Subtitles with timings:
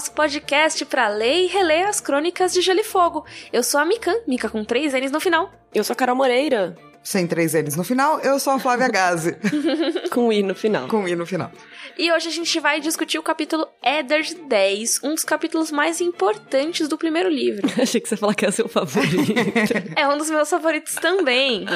[0.00, 3.22] nosso podcast para ler e reler as crônicas de Gelo e Fogo.
[3.52, 5.52] Eu sou a Mikan, Mika com três N's no final.
[5.74, 6.74] Eu sou a Carol Moreira.
[7.02, 9.36] Sem três N's no final, eu sou a Flávia Gazi.
[10.10, 10.88] com I no final.
[10.88, 11.52] Com I no final.
[11.98, 16.88] E hoje a gente vai discutir o capítulo Edders 10, um dos capítulos mais importantes
[16.88, 17.68] do primeiro livro.
[17.78, 19.34] Achei que você ia falar que é seu favorito.
[19.96, 21.66] é um dos meus favoritos também.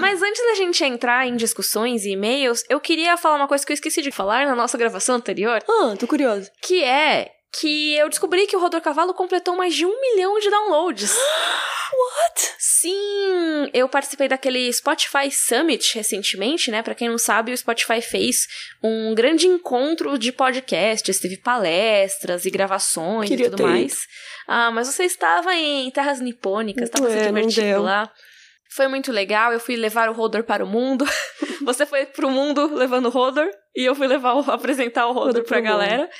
[0.00, 3.72] Mas antes da gente entrar em discussões e e-mails, eu queria falar uma coisa que
[3.72, 5.62] eu esqueci de falar na nossa gravação anterior.
[5.68, 6.50] Ah, tô curioso.
[6.62, 10.50] Que é que eu descobri que o Rodor Cavalo completou mais de um milhão de
[10.50, 11.14] downloads.
[11.90, 12.54] What?
[12.58, 16.82] Sim, eu participei daquele Spotify Summit recentemente, né?
[16.82, 18.46] Para quem não sabe, o Spotify fez
[18.82, 23.96] um grande encontro de podcasts, teve palestras e gravações Queria e tudo mais.
[24.46, 28.12] Ah, mas você estava em terras nipônicas, estava se divertindo lá.
[28.70, 31.04] Foi muito legal, eu fui levar o Rodor para o mundo.
[31.64, 35.42] Você foi pro mundo levando o Rodor e eu fui levar o, apresentar o Rodor
[35.44, 36.02] pra galera.
[36.02, 36.10] Mundo.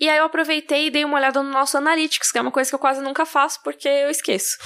[0.00, 2.70] E aí eu aproveitei e dei uma olhada no nosso Analytics, que é uma coisa
[2.70, 4.56] que eu quase nunca faço porque eu esqueço.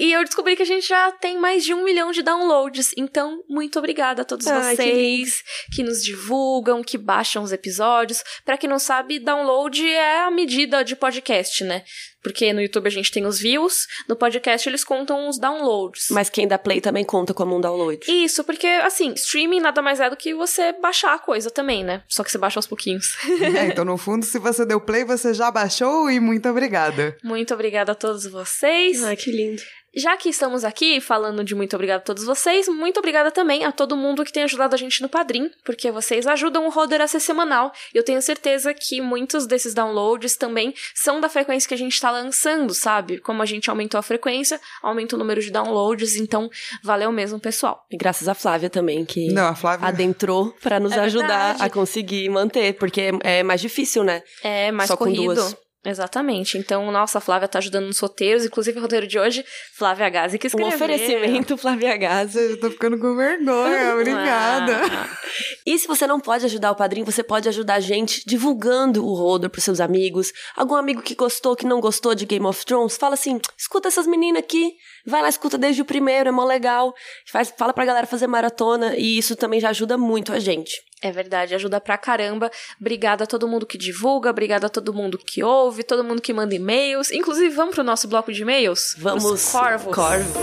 [0.00, 2.92] E eu descobri que a gente já tem mais de um milhão de downloads.
[2.96, 8.24] Então, muito obrigada a todos Ai, vocês que, que, nos divulgam, que baixam os episódios.
[8.42, 11.84] Para quem não sabe, download é a medida de podcast, né?
[12.22, 16.08] Porque no YouTube a gente tem os views, no podcast eles contam os downloads.
[16.10, 18.00] Mas quem dá play também conta como um download.
[18.08, 22.02] Isso, porque assim, streaming nada mais é do que você baixar a coisa também, né?
[22.08, 23.16] Só que você baixa aos pouquinhos.
[23.60, 27.16] É, então no fundo, se você deu play, você já baixou e muito obrigada.
[27.22, 29.02] Muito obrigada a todos vocês.
[29.02, 29.62] Ai, que lindo.
[29.94, 33.72] Já que estamos aqui falando de muito obrigado a todos vocês, muito obrigada também a
[33.72, 37.08] todo mundo que tem ajudado a gente no Padrim, porque vocês ajudam o Roder a
[37.08, 37.72] ser semanal.
[37.92, 41.94] E eu tenho certeza que muitos desses downloads também são da frequência que a gente
[41.94, 43.18] está lançando, sabe?
[43.18, 46.48] Como a gente aumentou a frequência, aumenta o número de downloads, então
[46.82, 47.84] valeu mesmo, pessoal.
[47.90, 49.88] E graças a Flávia também, que Não, a Flávia...
[49.88, 51.62] adentrou para nos é ajudar verdade.
[51.62, 54.22] a conseguir manter, porque é mais difícil, né?
[54.42, 55.26] É mais Só corrido.
[55.26, 55.56] Com duas.
[55.82, 56.58] Exatamente.
[56.58, 60.38] Então, nossa, a Flávia tá ajudando nos roteiros, inclusive o roteiro de hoje, Flávia Gazi
[60.38, 60.72] que escreveu.
[60.72, 62.38] Um oferecimento, Flávia Gazi.
[62.38, 64.76] Eu tô ficando com vergonha, obrigada.
[64.84, 65.18] Ah.
[65.64, 69.14] E se você não pode ajudar o padrinho, você pode ajudar a gente divulgando o
[69.14, 70.32] Roder pros seus amigos.
[70.54, 74.06] Algum amigo que gostou, que não gostou de Game of Thrones, fala assim, escuta essas
[74.06, 74.74] meninas aqui,
[75.06, 76.92] vai lá, escuta desde o primeiro, é mó legal.
[77.26, 80.89] Faz, fala pra galera fazer maratona, e isso também já ajuda muito a gente.
[81.02, 82.50] É verdade, ajuda pra caramba.
[82.78, 86.32] Obrigada a todo mundo que divulga, obrigada a todo mundo que ouve, todo mundo que
[86.32, 87.10] manda e-mails.
[87.10, 88.94] Inclusive, vamos pro nosso bloco de e-mails?
[88.98, 89.24] Vamos.
[89.24, 89.94] Os corvos.
[89.94, 90.36] Corvos.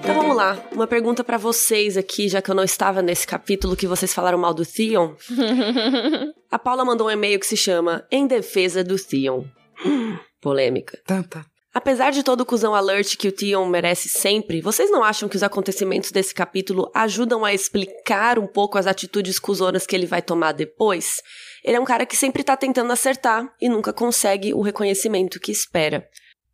[0.00, 3.74] Então vamos lá, uma pergunta para vocês aqui, já que eu não estava nesse capítulo
[3.74, 5.14] que vocês falaram mal do Theon.
[6.48, 9.44] a Paula mandou um e-mail que se chama Em Defesa do Theon.
[10.40, 11.00] Polêmica.
[11.04, 11.51] Tanta.
[11.74, 15.36] Apesar de todo o cuzão alert que o Theon merece sempre, vocês não acham que
[15.36, 20.20] os acontecimentos desse capítulo ajudam a explicar um pouco as atitudes cuzonas que ele vai
[20.20, 21.22] tomar depois?
[21.64, 25.50] Ele é um cara que sempre tá tentando acertar e nunca consegue o reconhecimento que
[25.50, 26.06] espera.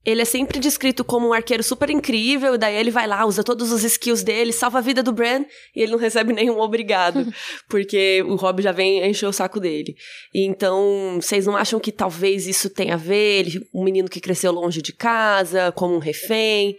[0.09, 3.45] Ele é sempre descrito como um arqueiro super incrível, e daí ele vai lá, usa
[3.45, 5.45] todos os skills dele, salva a vida do Bran,
[5.77, 7.31] e ele não recebe nenhum obrigado,
[7.69, 9.95] porque o Rob já vem encher o saco dele.
[10.35, 13.41] Então, vocês não acham que talvez isso tenha a ver?
[13.41, 16.79] Ele, um menino que cresceu longe de casa, como um refém.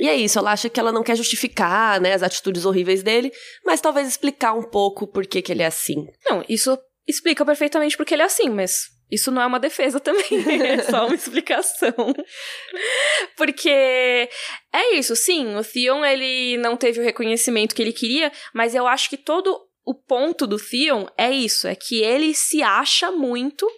[0.00, 3.30] E é isso, ela acha que ela não quer justificar, né, as atitudes horríveis dele,
[3.64, 6.08] mas talvez explicar um pouco por que, que ele é assim.
[6.28, 10.26] Não, isso explica perfeitamente porque ele é assim, mas isso não é uma defesa também,
[10.62, 11.94] é só uma explicação.
[13.36, 13.70] Porque
[14.72, 18.86] é isso, sim, o Theon ele não teve o reconhecimento que ele queria, mas eu
[18.86, 23.70] acho que todo o ponto do Theon é isso, é que ele se acha muito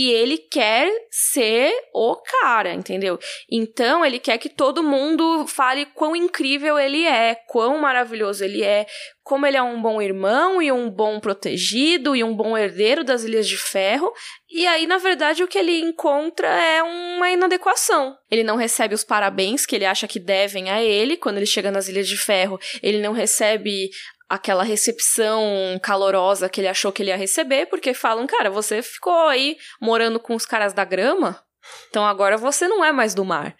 [0.00, 3.18] e ele quer ser o cara, entendeu?
[3.50, 8.86] Então ele quer que todo mundo fale quão incrível ele é, quão maravilhoso ele é,
[9.22, 13.24] como ele é um bom irmão e um bom protegido e um bom herdeiro das
[13.24, 14.10] Ilhas de Ferro.
[14.48, 18.16] E aí, na verdade, o que ele encontra é uma inadequação.
[18.30, 21.70] Ele não recebe os parabéns que ele acha que devem a ele quando ele chega
[21.70, 22.58] nas Ilhas de Ferro.
[22.82, 23.90] Ele não recebe
[24.30, 25.42] aquela recepção
[25.82, 30.20] calorosa que ele achou que ele ia receber, porque falam, cara, você ficou aí morando
[30.20, 31.42] com os caras da grama,
[31.88, 33.56] então agora você não é mais do mar.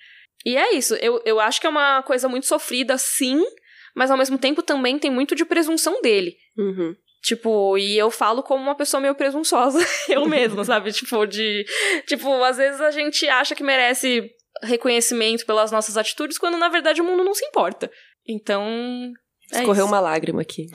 [0.46, 3.42] E é isso, eu, eu acho que é uma coisa muito sofrida, sim,
[3.96, 6.36] mas ao mesmo tempo também tem muito de presunção dele.
[6.56, 6.94] Uhum.
[7.20, 9.78] Tipo, e eu falo como uma pessoa meio presunçosa,
[10.08, 10.92] eu mesma, sabe?
[10.92, 11.66] Tipo, de.
[12.06, 14.30] Tipo, às vezes a gente acha que merece
[14.62, 17.90] reconhecimento pelas nossas atitudes, quando na verdade o mundo não se importa.
[18.26, 19.12] Então,
[19.52, 20.68] é Escorreu uma lágrima aqui.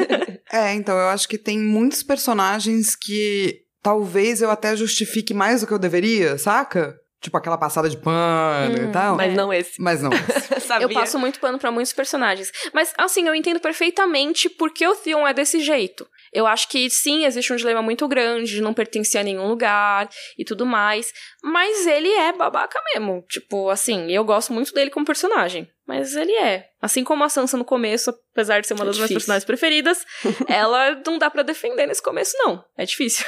[0.52, 5.66] é, então eu acho que tem muitos personagens que talvez eu até justifique mais do
[5.66, 6.96] que eu deveria, saca?
[7.20, 9.14] Tipo aquela passada de pano Hum, e tal.
[9.16, 9.36] Mas É.
[9.36, 9.72] não esse.
[9.80, 10.10] Mas não.
[10.66, 10.86] Sabia?
[10.86, 12.50] Eu passo muito pano pra muitos personagens.
[12.72, 16.06] Mas, assim, eu entendo perfeitamente por que o Theon é desse jeito.
[16.32, 20.08] Eu acho que sim, existe um dilema muito grande de não pertencer a nenhum lugar
[20.38, 21.12] e tudo mais.
[21.42, 23.22] Mas ele é babaca mesmo.
[23.28, 25.68] Tipo, assim, eu gosto muito dele como personagem.
[25.90, 26.68] Mas ele é.
[26.80, 30.06] Assim como a Sansa no começo, apesar de ser uma É das minhas personagens preferidas,
[30.46, 32.64] ela não dá pra defender nesse começo, não.
[32.78, 33.26] É difícil.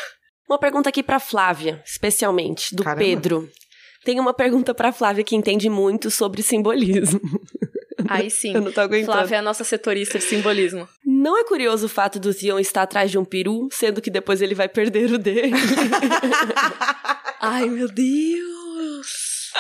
[0.49, 3.05] Uma pergunta aqui pra Flávia, especialmente, do Caramba.
[3.05, 3.51] Pedro.
[4.05, 7.21] Tem uma pergunta pra Flávia que entende muito sobre simbolismo.
[8.09, 8.55] Aí sim.
[8.55, 9.13] Eu não tô aguentando.
[9.19, 10.89] Flávia é a nossa setorista de simbolismo.
[11.05, 14.41] Não é curioso o fato do Theon estar atrás de um peru, sendo que depois
[14.41, 15.51] ele vai perder o dele?
[17.43, 19.51] Ai, meu Deus!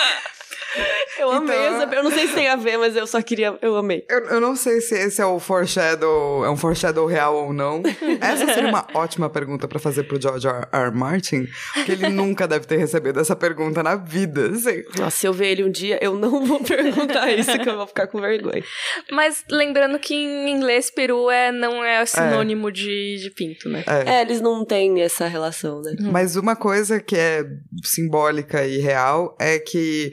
[1.22, 3.56] Eu amei Então- essa Eu não sei se tem a ver, mas eu só queria.
[3.62, 4.04] Eu amei.
[4.08, 7.82] Eu, eu não sei se esse é o foreshadow, é um foreshadow real ou não.
[8.20, 10.66] Essa seria uma ótima pergunta pra fazer pro George R.
[10.72, 10.90] R.
[10.92, 14.82] Martin, porque ele nunca deve ter recebido essa pergunta na vida, assim.
[14.98, 17.86] Nossa, se eu ver ele um dia, eu não vou perguntar isso, que eu vou
[17.86, 18.62] ficar com vergonha.
[19.10, 23.84] Mas lembrando que em inglês peru é, não é sinônimo de, de pinto, né?
[24.06, 25.94] É, eles não têm essa relação, né?
[26.00, 27.44] Mas uma coisa que é
[27.84, 30.10] simbólica e real é que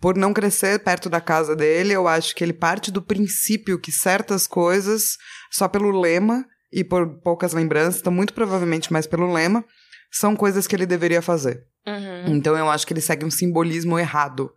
[0.00, 3.92] por não crescer perto da casa dele, eu acho que ele parte do princípio que
[3.92, 5.16] certas coisas,
[5.50, 9.64] só pelo lema e por poucas lembranças, então muito provavelmente mais pelo lema,
[10.10, 11.64] são coisas que ele deveria fazer.
[11.86, 12.36] Uhum.
[12.36, 14.50] Então eu acho que ele segue um simbolismo errado.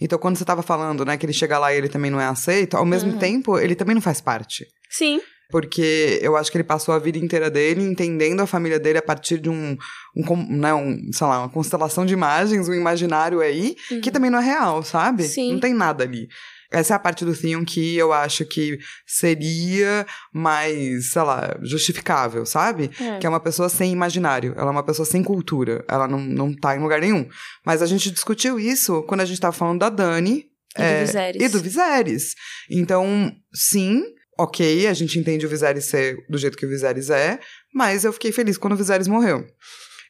[0.00, 2.26] Então quando você tava falando, né, que ele chega lá e ele também não é
[2.26, 3.18] aceito, ao mesmo Uhum.
[3.18, 4.66] tempo, ele também não faz parte.
[4.90, 5.20] Sim.
[5.50, 9.02] Porque eu acho que ele passou a vida inteira dele entendendo a família dele a
[9.02, 9.76] partir de um,
[10.16, 14.38] um, né, um sei lá, uma constelação de imagens, um imaginário aí, que também não
[14.38, 15.24] é real, sabe?
[15.24, 15.28] Uhum.
[15.28, 15.52] Sim.
[15.54, 16.28] Não tem nada ali.
[16.72, 22.46] Essa é a parte do Theon que eu acho que seria mais, sei lá, justificável,
[22.46, 22.90] sabe?
[23.00, 23.18] É.
[23.18, 26.54] Que é uma pessoa sem imaginário, ela é uma pessoa sem cultura, ela não, não
[26.54, 27.28] tá em lugar nenhum.
[27.66, 30.46] Mas a gente discutiu isso quando a gente tava falando da Dani,
[30.76, 31.42] E do Viserys.
[31.42, 32.34] e do Viserys.
[32.70, 34.04] Então, sim,
[34.42, 37.38] ok, a gente entende o Viserys ser do jeito que o Viserys é,
[37.74, 39.44] mas eu fiquei feliz quando o Viserys morreu.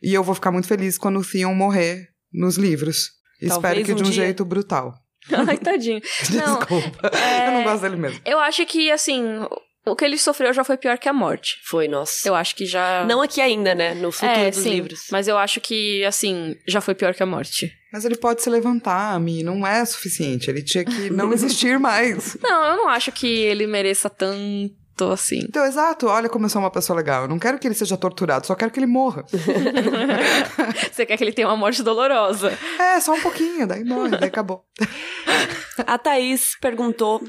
[0.02, 3.10] E eu vou ficar muito feliz quando o Theon morrer nos livros.
[3.40, 4.24] Espero Talvez que de um um dia.
[4.24, 4.94] jeito brutal.
[5.48, 6.00] Ai, tadinho.
[6.32, 7.10] Não, Desculpa.
[7.14, 8.20] é- Eu não gosto dele mesmo.
[8.24, 9.22] eu acho que, assim,
[9.86, 11.58] o que ele sofreu já foi pior que a morte.
[11.64, 12.28] Foi, nossa.
[12.28, 13.04] Eu acho que já.
[13.06, 13.94] Não aqui ainda, né?
[13.94, 15.06] No futuro é, dos sim, livros.
[15.10, 17.72] Mas eu acho que, assim, já foi pior que a morte.
[17.92, 20.50] Mas ele pode se levantar, Mi, não é suficiente.
[20.50, 22.36] Ele tinha que não existir mais.
[22.42, 24.78] Não, eu não acho que ele mereça tanto
[25.10, 25.38] assim.
[25.48, 27.22] Então, exato, olha como eu sou uma pessoa legal.
[27.22, 29.24] Eu não quero que ele seja torturado, só quero que ele morra.
[30.92, 32.56] Você quer que ele tenha uma morte dolorosa.
[32.78, 34.62] É, só um pouquinho, daí morre, daí acabou.
[35.86, 37.22] A Thaís perguntou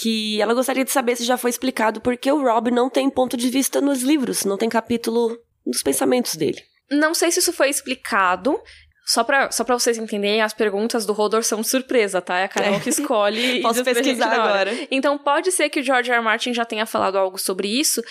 [0.00, 3.10] que ela gostaria de saber se já foi explicado por que o Rob não tem
[3.10, 6.62] ponto de vista nos livros, não tem capítulo nos pensamentos dele.
[6.90, 8.58] Não sei se isso foi explicado.
[9.04, 12.38] Só pra, só pra vocês entenderem, as perguntas do Rodor são surpresa, tá?
[12.38, 13.58] É a Carol que escolhe.
[13.58, 14.70] e Posso pesquisar agora.
[14.90, 16.18] Então pode ser que o George R.
[16.18, 16.24] R.
[16.24, 18.02] Martin já tenha falado algo sobre isso,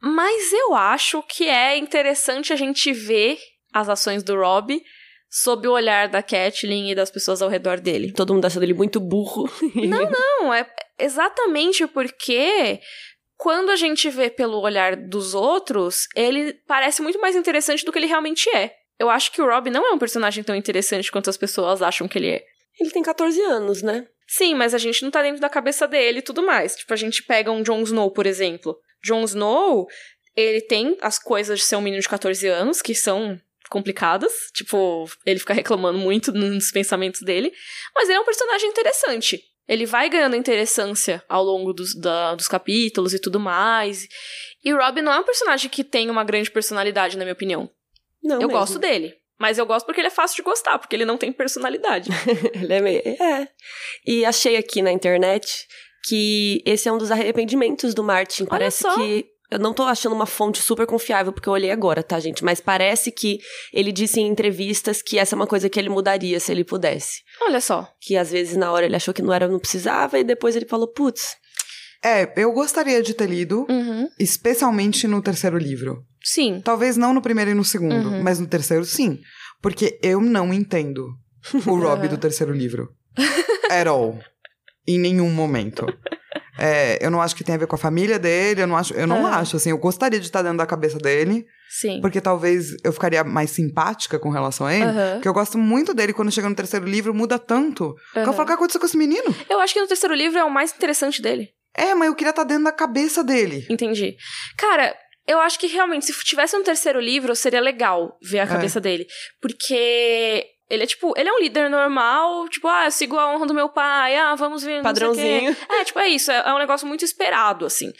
[0.00, 3.38] mas eu acho que é interessante a gente ver
[3.72, 4.80] as ações do Rob
[5.32, 8.12] sob o olhar da Catelyn e das pessoas ao redor dele.
[8.12, 9.50] Todo mundo achando ele muito burro.
[9.74, 10.66] Não, não, é
[11.04, 12.80] exatamente porque
[13.36, 17.98] quando a gente vê pelo olhar dos outros, ele parece muito mais interessante do que
[17.98, 18.74] ele realmente é.
[18.98, 22.06] Eu acho que o Rob não é um personagem tão interessante quanto as pessoas acham
[22.06, 22.44] que ele é.
[22.78, 24.06] Ele tem 14 anos, né?
[24.28, 26.76] Sim, mas a gente não tá dentro da cabeça dele e tudo mais.
[26.76, 28.78] Tipo, a gente pega um Jon Snow, por exemplo.
[29.04, 29.88] Jon Snow,
[30.36, 33.38] ele tem as coisas de ser um menino de 14 anos, que são
[33.68, 34.32] complicadas.
[34.54, 37.52] Tipo, ele fica reclamando muito nos pensamentos dele.
[37.94, 39.42] Mas ele é um personagem interessante.
[39.68, 44.06] Ele vai ganhando interessância ao longo dos, da- dos capítulos e tudo mais.
[44.64, 47.70] E o Rob não é um personagem que tem uma grande personalidade, na minha opinião.
[48.22, 48.52] Não, eu mesmo.
[48.52, 49.14] gosto dele.
[49.38, 52.08] Mas eu gosto porque ele é fácil de gostar, porque ele não tem personalidade.
[52.54, 53.02] Ele é meio...
[53.04, 53.48] É.
[54.06, 55.66] E achei aqui na internet
[56.04, 58.44] que esse é um dos arrependimentos do Martin.
[58.44, 58.94] Parece só.
[58.94, 59.26] que...
[59.52, 62.42] Eu não tô achando uma fonte super confiável, porque eu olhei agora, tá, gente?
[62.42, 63.38] Mas parece que
[63.70, 67.20] ele disse em entrevistas que essa é uma coisa que ele mudaria se ele pudesse.
[67.42, 67.86] Olha só.
[68.00, 70.64] Que às vezes na hora ele achou que não era, não precisava, e depois ele
[70.64, 71.36] falou, putz,
[72.02, 74.08] É, eu gostaria de ter lido, Uhum.
[74.18, 76.02] especialmente no terceiro livro.
[76.24, 76.60] Sim.
[76.64, 78.22] Talvez não no primeiro e no segundo, Uhum.
[78.22, 79.18] mas no terceiro sim.
[79.60, 81.06] Porque eu não entendo
[81.66, 82.88] o Rob do terceiro livro.
[83.70, 84.18] At all.
[84.88, 85.84] Em nenhum momento.
[86.58, 88.92] É, eu não acho que tem a ver com a família dele, eu não acho,
[88.94, 89.36] eu não Aham.
[89.40, 92.00] acho, assim, eu gostaria de estar dentro da cabeça dele, Sim.
[92.00, 95.12] porque talvez eu ficaria mais simpática com relação a ele, Aham.
[95.14, 97.94] porque eu gosto muito dele quando chega no terceiro livro, muda tanto.
[98.12, 99.34] Que eu falo, o que aconteceu com esse menino?
[99.48, 101.48] Eu acho que no terceiro livro é o mais interessante dele.
[101.74, 103.66] É, mas eu queria estar dentro da cabeça dele.
[103.70, 104.14] Entendi.
[104.58, 104.94] Cara,
[105.26, 109.06] eu acho que realmente, se tivesse um terceiro livro, seria legal ver a cabeça dele.
[109.40, 113.44] Porque Ele é tipo, ele é um líder normal, tipo, ah, eu sigo a honra
[113.44, 114.82] do meu pai, ah, vamos ver.
[114.82, 115.54] Padrãozinho.
[115.68, 117.92] É, tipo, é isso, é, é um negócio muito esperado, assim.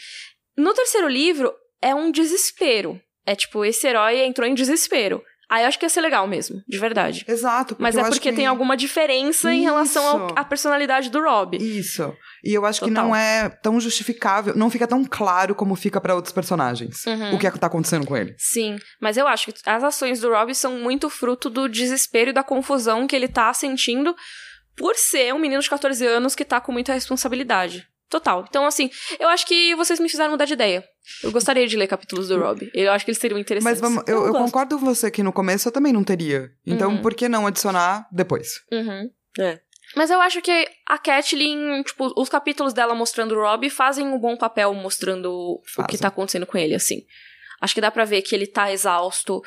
[0.57, 2.99] No terceiro livro, é um desespero.
[3.27, 5.23] É tipo, esse herói entrou em desespero.
[5.47, 7.23] Aí eu acho que ia ser legal mesmo, de verdade.
[7.27, 7.75] Exato.
[7.77, 10.35] Mas é porque que- tem alguma diferença em relação Isso.
[10.35, 11.57] à personalidade do Rob.
[11.57, 12.11] Isso.
[12.43, 13.05] E eu acho que Total.
[13.05, 17.05] não é tão justificável, não fica tão claro como fica pra outros personagens.
[17.05, 17.35] Uhum.
[17.35, 18.35] O que é que tá acontecendo com ele.
[18.37, 22.33] Sim, mas eu acho que as ações do Rob são muito fruto do desespero e
[22.33, 24.13] da confusão que ele tá sentindo
[24.75, 27.87] por ser um menino de 14 anos que tá com muita responsabilidade.
[28.09, 28.45] Total.
[28.47, 30.83] Então, assim, eu acho que vocês me fizeram mudar de ideia.
[31.23, 32.69] Eu gostaria de ler capítulos do Rob.
[32.73, 33.81] Eu acho que eles seriam interessantes.
[33.81, 36.51] Mas vamos, eu, Eu eu concordo com você que no começo eu também não teria.
[36.65, 37.01] Então, Uhum.
[37.01, 38.61] por que não adicionar depois?
[38.71, 39.09] Uhum.
[39.39, 39.59] É.
[39.95, 44.17] Mas eu acho que a Catelyn, tipo, os capítulos dela mostrando o Rob fazem um
[44.17, 45.99] bom papel mostrando o que Fazem.
[45.99, 47.03] tá acontecendo com ele, assim.
[47.61, 49.41] Acho que dá pra ver que ele tá exausto,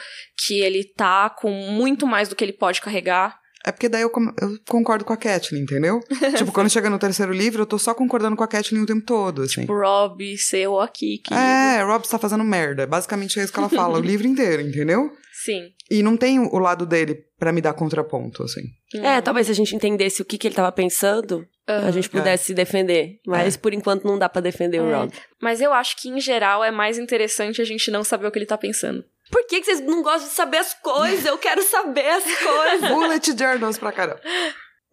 [0.46, 3.38] que ele tá com muito mais do que ele pode carregar.
[3.64, 6.00] É porque daí eu, com- eu concordo com a Kathleen, entendeu?
[6.38, 9.04] tipo, quando chega no terceiro livro, eu tô só concordando com a Kathleen o tempo
[9.04, 9.66] todo, assim.
[9.68, 11.44] O Rob, seu aqui, querido.
[11.44, 12.86] É, Rob está fazendo merda.
[12.86, 15.12] Basicamente é isso que ela fala o livro inteiro, entendeu?
[15.46, 15.70] Sim.
[15.90, 18.62] E não tem o lado dele pra me dar contraponto, assim.
[19.02, 22.44] É, talvez se a gente entendesse o que, que ele tava pensando, a gente pudesse
[22.46, 23.20] se defender.
[23.26, 24.94] Mas por enquanto não dá pra defender o É.
[24.94, 25.12] Rob.
[25.40, 28.38] Mas eu acho que, em geral, é mais interessante a gente não saber o que
[28.38, 29.04] ele tá pensando.
[29.30, 31.24] Por que, que vocês não gostam de saber as coisas?
[31.24, 32.90] Eu quero saber as coisas.
[32.90, 34.20] Bullet journals pra caramba.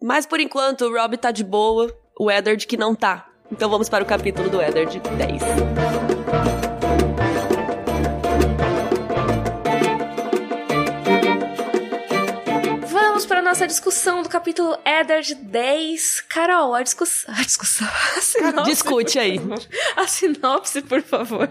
[0.02, 3.28] Mas por enquanto o Rob tá de boa, o Eddard que não tá.
[3.50, 6.03] Então vamos para o capítulo do Eddard 10.
[13.44, 16.22] Nossa discussão do capítulo Eddard 10.
[16.22, 17.32] Carol, a discussão.
[17.34, 17.86] A discussão.
[18.16, 19.40] A sinopse, Discute aí.
[19.94, 21.48] A sinopse, por favor.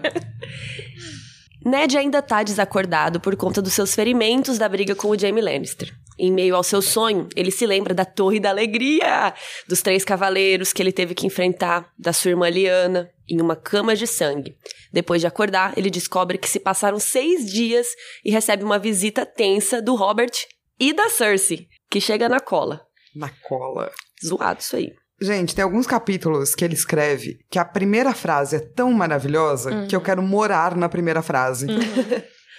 [1.64, 5.94] Ned ainda tá desacordado por conta dos seus ferimentos da briga com o Jaime Lannister.
[6.18, 9.32] Em meio ao seu sonho, ele se lembra da Torre da Alegria,
[9.66, 13.96] dos três cavaleiros que ele teve que enfrentar, da sua irmã Liana, em uma cama
[13.96, 14.56] de sangue.
[14.92, 17.86] Depois de acordar, ele descobre que se passaram seis dias
[18.24, 20.32] e recebe uma visita tensa do Robert
[20.78, 22.82] e da Cersei, que chega na cola.
[23.14, 23.90] Na cola.
[24.24, 24.92] Zoado isso aí.
[25.20, 29.94] Gente, tem alguns capítulos que ele escreve que a primeira frase é tão maravilhosa que
[29.94, 31.66] eu quero morar na primeira frase.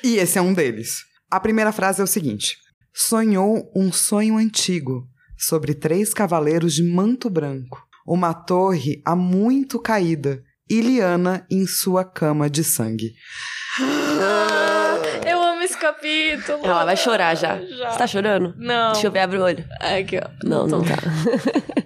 [0.03, 1.03] e esse é um deles.
[1.29, 2.58] A primeira frase é o seguinte:
[2.94, 5.05] Sonhou um sonho antigo
[5.38, 12.05] sobre três cavaleiros de manto branco, uma torre há muito caída e Liana em sua
[12.05, 13.13] cama de sangue.
[13.79, 14.60] Eu
[15.77, 16.60] capítulo.
[16.65, 17.60] Ela vai chorar já.
[17.75, 17.91] Já.
[17.91, 18.53] Você tá chorando?
[18.58, 18.94] Não.
[18.94, 19.65] Deixa eu ver, abre o olho.
[19.79, 20.29] Aqui, ó.
[20.44, 20.88] Não, não tô.
[20.89, 20.96] tá.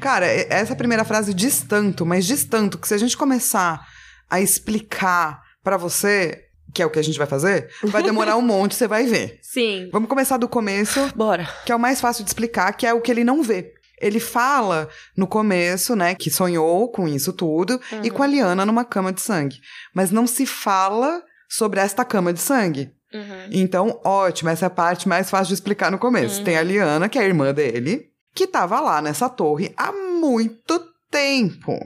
[0.00, 3.86] Cara, essa primeira frase diz tanto, mas diz tanto que se a gente começar
[4.30, 8.40] a explicar pra você, que é o que a gente vai fazer, vai demorar um
[8.42, 9.38] monte, você vai ver.
[9.42, 9.90] Sim.
[9.92, 11.46] Vamos começar do começo, Bora.
[11.66, 13.72] que é o mais fácil de explicar, que é o que ele não vê.
[14.00, 18.82] Ele fala no começo, né, que sonhou com isso tudo e com a Liana numa
[18.86, 19.58] cama de sangue.
[19.94, 22.90] Mas não se fala sobre esta cama de sangue.
[23.12, 23.48] Uhum.
[23.50, 26.44] Então, ótimo, essa é a parte mais fácil de explicar no começo.
[26.44, 30.80] Tem a Liana, que é a irmã dele, que tava lá nessa torre há muito
[31.10, 31.76] tempo.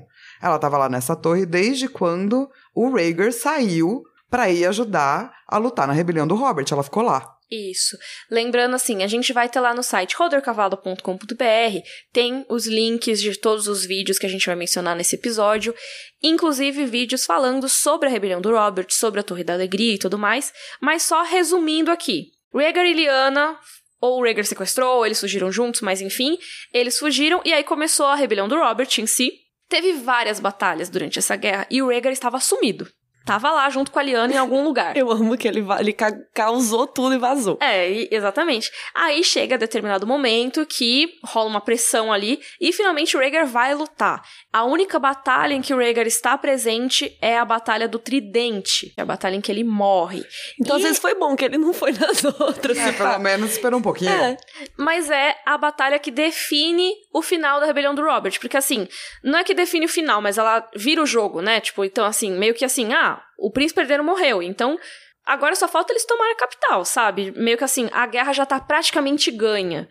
[0.42, 5.86] Ela tava lá nessa torre desde quando o Rhaegar saiu pra ir ajudar a lutar
[5.86, 6.66] na rebelião do Robert.
[6.70, 7.33] Ela ficou lá.
[7.50, 7.98] Isso.
[8.30, 11.78] Lembrando assim, a gente vai ter lá no site rodercavalo.com.br,
[12.12, 15.74] tem os links de todos os vídeos que a gente vai mencionar nesse episódio,
[16.22, 20.18] inclusive vídeos falando sobre a rebelião do Robert, sobre a Torre da Alegria e tudo
[20.18, 22.32] mais, mas só resumindo aqui.
[22.52, 23.58] Rhaegar e Lyanna,
[24.00, 26.38] ou o Rhaegar sequestrou, ou eles fugiram juntos, mas enfim,
[26.72, 29.32] eles fugiram e aí começou a rebelião do Robert em si.
[29.68, 32.88] Teve várias batalhas durante essa guerra e o Rhaegar estava sumido.
[33.24, 34.94] Tava lá junto com a Lyanna em algum lugar.
[34.98, 37.58] Eu amo que ele, ele ca- causou tudo e vazou.
[37.60, 38.70] É, exatamente.
[38.94, 44.22] Aí chega determinado momento que rola uma pressão ali e finalmente o Rhaegar vai lutar.
[44.52, 49.02] A única batalha em que o Rhaegar está presente é a batalha do Tridente, é
[49.02, 50.24] a batalha em que ele morre.
[50.60, 52.76] Então, E- às vezes foi bom que ele não foi nas outras.
[52.78, 54.10] É, pelo menos esperou um pouquinho.
[54.10, 54.36] É.
[54.76, 58.38] Mas é a batalha que define o final da rebelião do Robert.
[58.38, 58.86] Porque assim,
[59.22, 61.60] não é que define o final, mas ela vira o jogo, né?
[61.60, 64.78] Tipo, então assim, meio que assim, ah, o príncipe herdeiro morreu, então
[65.24, 67.32] agora só falta eles tomarem a capital, sabe?
[67.36, 69.88] Meio que assim, a guerra já tá praticamente ganha.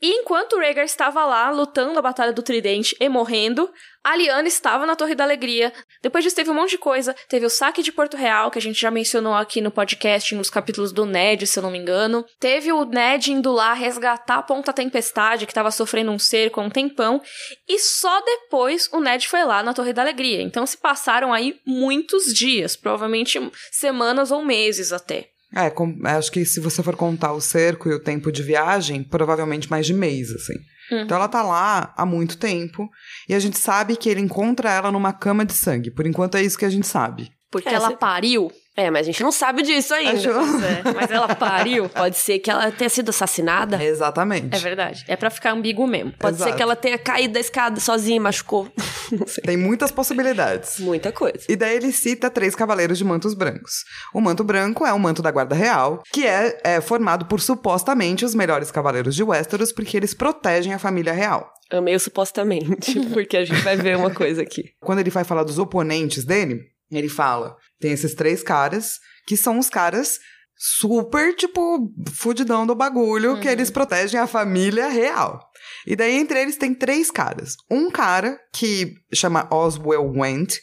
[0.00, 3.68] E enquanto o Rhaegar estava lá lutando a Batalha do Tridente e morrendo,
[4.04, 5.72] a Lyanna estava na Torre da Alegria.
[6.00, 7.14] Depois disso teve um monte de coisa.
[7.28, 10.48] Teve o saque de Porto Real, que a gente já mencionou aqui no podcast, nos
[10.48, 12.24] capítulos do Ned, se eu não me engano.
[12.38, 16.62] Teve o Ned indo lá resgatar a Ponta Tempestade, que estava sofrendo um cerco há
[16.62, 17.20] um tempão.
[17.68, 20.42] E só depois o Ned foi lá na Torre da Alegria.
[20.42, 23.40] Então se passaram aí muitos dias, provavelmente
[23.72, 25.28] semanas ou meses até.
[25.54, 29.02] É, com- acho que se você for contar o cerco e o tempo de viagem,
[29.02, 30.54] provavelmente mais de mês, assim.
[30.92, 31.02] Uhum.
[31.02, 32.88] Então ela tá lá há muito tempo
[33.28, 35.90] e a gente sabe que ele encontra ela numa cama de sangue.
[35.90, 37.30] Por enquanto é isso que a gente sabe.
[37.50, 38.50] Porque É, ela cê- pariu.
[38.78, 40.30] É, mas a gente não sabe disso ainda.
[40.30, 41.88] É, mas ela pariu.
[41.90, 43.82] Pode ser que ela tenha sido assassinada.
[43.82, 44.54] Exatamente.
[44.54, 45.04] É verdade.
[45.08, 46.12] É pra ficar ambíguo mesmo.
[46.16, 46.52] Pode Exato.
[46.52, 48.68] ser que ela tenha caído da escada sozinha e machucou.
[49.10, 49.42] Não sei.
[49.42, 50.78] Tem muitas possibilidades.
[50.78, 51.40] Muita coisa.
[51.48, 53.82] E daí ele cita três cavaleiros de mantos brancos.
[54.14, 58.24] O manto branco é o manto da guarda real, que é, é formado por supostamente
[58.24, 61.50] os melhores cavaleiros de Westeros, porque eles protegem a família real.
[61.70, 64.70] Amei o supostamente, porque a gente vai ver uma coisa aqui.
[64.80, 66.60] Quando ele vai falar dos oponentes dele,
[66.96, 70.18] ele fala: tem esses três caras, que são os caras
[70.58, 75.40] super, tipo, fudidão do bagulho, que eles protegem a família real.
[75.86, 77.54] E daí, entre eles, tem três caras.
[77.70, 80.56] Um cara que chama Oswell Went,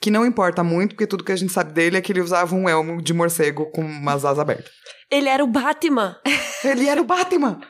[0.00, 2.54] que não importa muito, porque tudo que a gente sabe dele é que ele usava
[2.54, 4.72] um elmo de morcego com umas asas abertas.
[5.10, 6.16] Ele era o Batman.
[6.64, 7.60] Ele era o Batman!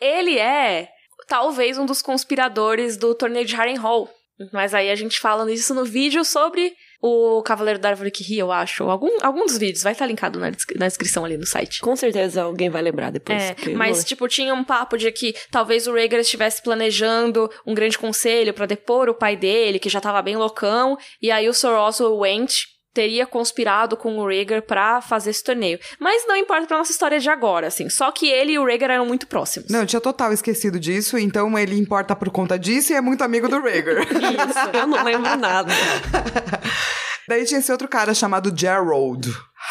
[0.00, 0.88] Ele é,
[1.28, 4.10] talvez, um dos conspiradores do torneio de Harrenhal.
[4.52, 6.74] Mas aí a gente fala isso no vídeo sobre
[7.06, 8.84] o Cavaleiro da Árvore que ri, eu acho.
[8.84, 11.82] Algum, algum dos vídeos, vai estar linkado na, na descrição ali no site.
[11.82, 13.42] Com certeza alguém vai lembrar depois.
[13.42, 17.98] É, mas, tipo, tinha um papo de que talvez o Rhaegar estivesse planejando um grande
[17.98, 21.72] conselho pra depor o pai dele, que já tava bem loucão, e aí o Sir
[21.72, 25.78] Oswell Went teria conspirado com o Rhaegar pra fazer esse torneio.
[25.98, 27.90] Mas não importa pra nossa história de agora, assim.
[27.90, 29.68] Só que ele e o Rhaegar eram muito próximos.
[29.68, 33.24] Não, eu tinha total esquecido disso, então ele importa por conta disso e é muito
[33.24, 34.04] amigo do Rhaegar.
[34.06, 34.76] Isso.
[34.76, 35.72] eu não lembro nada.
[37.28, 39.28] Daí tinha esse outro cara chamado Gerald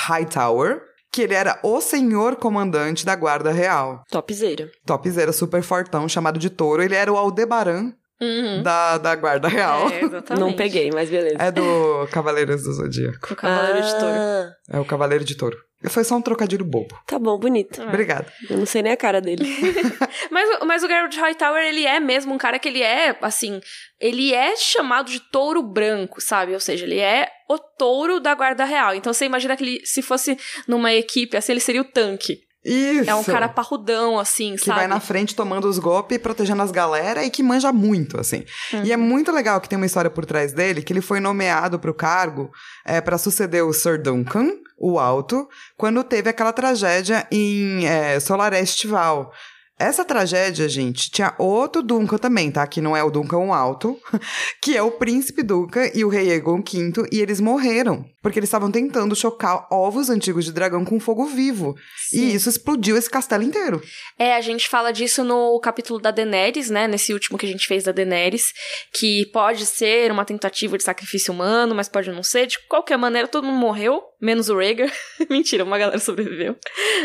[0.08, 4.04] Hightower, que ele era o senhor comandante da guarda real.
[4.10, 4.70] Topzera.
[4.86, 6.82] Topzera super fortão, chamado de touro.
[6.82, 8.64] Ele era o Aldebaran Uhum.
[8.64, 9.90] da, da guarda real.
[9.90, 10.40] É, exatamente.
[10.40, 11.36] Não peguei, mas beleza.
[11.40, 13.34] É do Cavaleiros do Zodíaco.
[13.34, 14.16] O Cavaleiro de Touro.
[14.18, 15.58] Ah, É o Cavaleiro de Touro.
[15.90, 16.98] Foi só um trocadilho bobo.
[17.06, 17.82] Tá bom, bonito.
[17.82, 17.86] É.
[17.86, 18.26] Obrigada.
[18.50, 19.44] Eu não sei nem a cara dele.
[20.32, 23.60] Mas, o- mas o Geralt Hightower, ele é mesmo um cara que ele é, assim,
[24.00, 26.54] ele é chamado de touro branco, sabe?
[26.54, 28.96] Ou seja, ele é o touro da guarda real.
[28.96, 32.40] Então você imagina que ele, se fosse numa equipe, assim, ele seria o tanque.
[32.64, 33.10] Isso!
[33.10, 34.80] É um cara parrudão, assim, que sabe?
[34.80, 38.46] vai na frente tomando os golpes, protegendo as galera e que manja muito, assim.
[38.84, 41.78] E é muito legal que tem uma história por trás dele, que ele foi nomeado
[41.78, 42.52] pro cargo
[42.86, 45.48] é, para suceder o Sir Duncan, o Alto,
[45.78, 49.32] quando teve aquela tragédia em é, Solar Estival.
[49.80, 52.66] Essa tragédia, gente, tinha outro Duncan também, tá?
[52.68, 54.00] Que não é o Duncan Alto,
[54.62, 58.48] que é o Príncipe Duncan e o Rei Egon V, e eles morreram, porque eles
[58.48, 61.76] estavam tentando chocar ovos antigos de dragão com fogo vivo.
[62.14, 63.82] E isso explodiu esse castelo inteiro.
[64.18, 66.88] É, a gente fala disso no capítulo da Daenerys, né?
[66.88, 68.54] Nesse último que a gente fez da Daenerys,
[68.94, 72.46] que pode ser uma tentativa de sacrifício humano, mas pode não ser.
[72.46, 74.92] De qualquer maneira, todo mundo morreu, menos o Rhaegar.
[75.30, 76.56] Mentira, uma galera sobreviveu.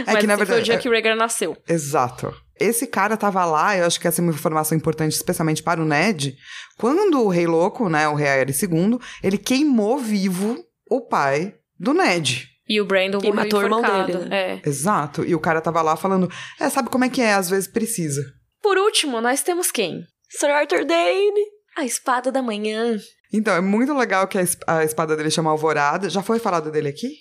[0.07, 1.57] É mas que, na esse foi verdade, o dia é- que o Rhaegar nasceu.
[1.67, 2.35] Exato.
[2.61, 5.85] Esse cara tava lá, eu acho que essa é uma informação importante, especialmente para o
[5.85, 6.37] Ned,
[6.77, 10.59] quando o Rei Louco, né, o Rei Aerys II, ele queimou vivo
[10.91, 12.49] o pai do Ned.
[12.69, 14.29] E o Brandon E matou o irmão dele, né?
[14.31, 14.63] É.
[14.65, 15.25] Exato.
[15.25, 18.23] E o cara tava lá falando, é, sabe como é que é, às vezes precisa.
[18.63, 20.05] Por último, nós temos quem?
[20.29, 21.59] Sir Arthur Dane.
[21.77, 22.99] A Espada da Manhã.
[23.33, 26.11] Então, é muito legal que a espada dele chama Alvorada.
[26.11, 27.21] Já foi falado dele aqui?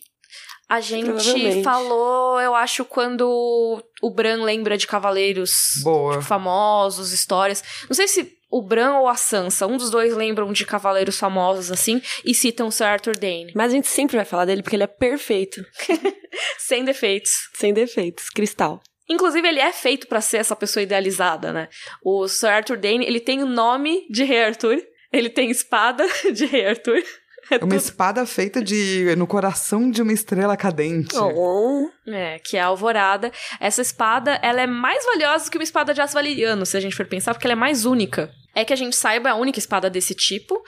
[0.69, 7.63] A gente falou, eu acho, quando o Bran lembra de cavaleiros tipo, famosos, histórias.
[7.87, 11.71] Não sei se o Bran ou a Sansa, um dos dois lembram de cavaleiros famosos
[11.71, 13.51] assim e citam Sir Arthur Dane.
[13.55, 15.65] Mas a gente sempre vai falar dele porque ele é perfeito.
[16.57, 17.31] Sem defeitos.
[17.53, 18.29] Sem defeitos.
[18.29, 18.81] Cristal.
[19.09, 21.69] Inclusive, ele é feito pra ser essa pessoa idealizada, né?
[22.03, 24.81] O Sir Arthur Dane, ele tem o nome de Rei Arthur,
[25.13, 27.01] ele tem espada de Rei Arthur.
[27.49, 31.15] É Uma tudo- espada feita de no coração de uma estrela cadente.
[31.17, 31.89] Oh.
[32.07, 33.31] É, que é a Alvorada.
[33.59, 36.79] Essa espada, ela é mais valiosa do que uma espada de aço valeriano, se a
[36.79, 38.29] gente for pensar, porque ela é mais única.
[38.55, 40.61] É que a gente saiba é a única espada desse tipo.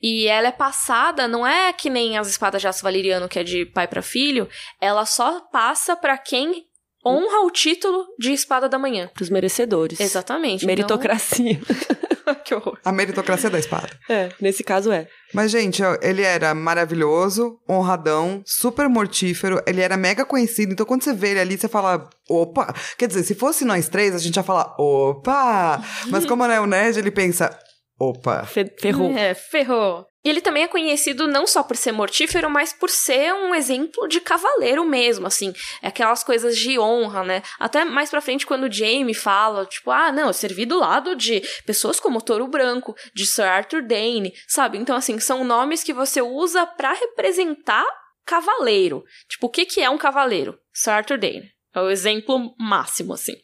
[0.00, 3.44] E ela é passada, não é que nem as espadas de aço valeriano, que é
[3.44, 4.48] de pai pra filho.
[4.80, 6.64] Ela só passa pra quem
[7.04, 9.10] honra o título de espada da manhã.
[9.14, 10.00] Pros merecedores.
[10.00, 10.66] Exatamente.
[10.66, 11.52] Meritocracia.
[11.52, 12.34] Então...
[12.44, 12.78] que horror.
[12.84, 13.88] A meritocracia da espada.
[14.08, 15.08] É, nesse caso é.
[15.34, 20.72] Mas, gente, ele era maravilhoso, honradão, super mortífero, ele era mega conhecido.
[20.72, 22.74] Então, quando você vê ele ali, você fala, opa!
[22.98, 25.82] Quer dizer, se fosse nós três, a gente ia falar, opa!
[26.08, 27.56] Mas como não é o Ned, ele pensa,
[27.98, 28.44] opa!
[28.46, 29.16] Fe- ferrou.
[29.16, 30.06] É, ferrou.
[30.24, 34.06] E ele também é conhecido não só por ser mortífero, mas por ser um exemplo
[34.06, 35.52] de cavaleiro mesmo, assim.
[35.82, 37.42] É aquelas coisas de honra, né?
[37.58, 41.16] Até mais pra frente, quando o Jaime fala, tipo, ah, não, eu servi do lado
[41.16, 44.78] de pessoas como Touro Branco, de Sir Arthur Dane, sabe?
[44.78, 47.84] Então, assim, são nomes que você usa pra representar
[48.24, 49.02] cavaleiro.
[49.28, 50.56] Tipo, o que que é um cavaleiro?
[50.72, 51.50] Sir Arthur Dane.
[51.74, 53.34] É o exemplo máximo, assim.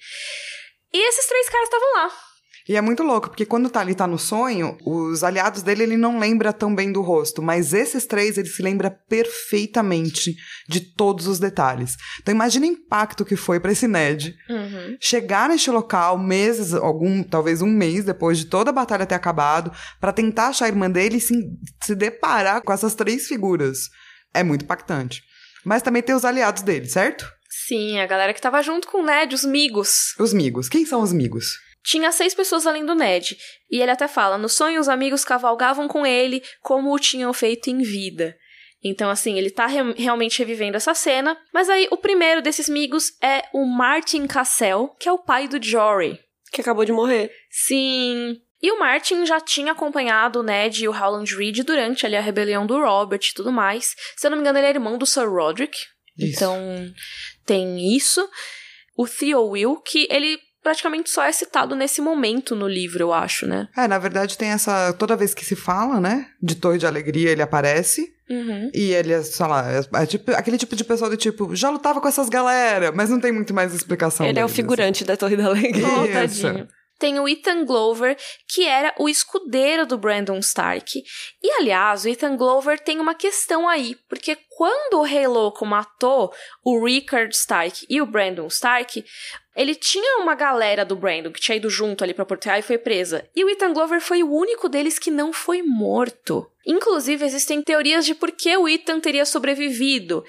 [0.93, 2.13] E esses três caras estavam lá.
[2.69, 5.97] E é muito louco, porque quando tá ali tá no sonho, os aliados dele ele
[5.97, 10.37] não lembra tão bem do rosto, mas esses três ele se lembra perfeitamente
[10.69, 11.97] de todos os detalhes.
[12.21, 14.97] Então imagina o impacto que foi para esse Ned Uhum.
[15.01, 19.73] chegar neste local meses, algum, talvez um mês depois de toda a batalha ter acabado,
[20.01, 21.35] para tentar achar a irmã dele e se,
[21.83, 23.89] se deparar com essas três figuras.
[24.35, 25.23] É muito impactante.
[25.65, 27.27] Mas também tem os aliados dele, certo?
[27.67, 30.15] Sim, a galera que tava junto com o Ned, os migos.
[30.19, 30.69] Os migos.
[30.69, 31.57] Quem são os migos?
[31.89, 33.35] Tinha seis pessoas além do Ned.
[33.71, 37.71] E ele até fala: no sonho, os amigos cavalgavam com ele como o tinham feito
[37.71, 38.37] em vida.
[38.85, 41.35] Então, assim, ele tá re- realmente revivendo essa cena.
[41.53, 45.61] Mas aí, o primeiro desses migos é o Martin Cassel, que é o pai do
[45.61, 46.21] Jory.
[46.53, 47.33] Que acabou de morrer.
[47.51, 48.37] Sim.
[48.61, 52.21] E o Martin já tinha acompanhado o Ned e o Howland Reed durante ali a
[52.21, 53.95] rebelião do Robert e tudo mais.
[54.15, 55.79] Se eu não me engano, ele é irmão do Sir Roderick.
[56.19, 56.37] Isso.
[56.37, 56.93] Então,
[57.47, 58.29] tem isso.
[58.97, 63.47] O Theo Will, que ele praticamente só é citado nesse momento no livro, eu acho,
[63.47, 63.69] né?
[63.75, 64.93] É, na verdade tem essa.
[64.93, 66.27] Toda vez que se fala, né?
[66.43, 68.13] De Torre de Alegria, ele aparece.
[68.29, 68.71] Uhum.
[68.75, 71.71] E ele é, sei lá, é, é tipo, aquele tipo de pessoa do tipo, já
[71.71, 74.27] lutava com essas galera, mas não tem muito mais explicação.
[74.27, 75.87] Ele é o deles, figurante da Torre da Alegria.
[75.89, 76.69] Oh, tadinho.
[76.99, 78.17] Tem o Ethan Glover,
[78.49, 81.03] que era o escudeiro do Brandon Stark.
[81.43, 86.33] E, aliás, o Ethan Glover tem uma questão aí, porque quando o Rei Louco matou
[86.65, 89.05] o Rickard Stark e o Brandon Stark,
[89.55, 92.79] ele tinha uma galera do Brandon que tinha ido junto ali pra Portear e foi
[92.79, 93.29] presa.
[93.35, 96.49] E o Ethan Glover foi o único deles que não foi morto.
[96.65, 100.25] Inclusive, existem teorias de por que o Ethan teria sobrevivido.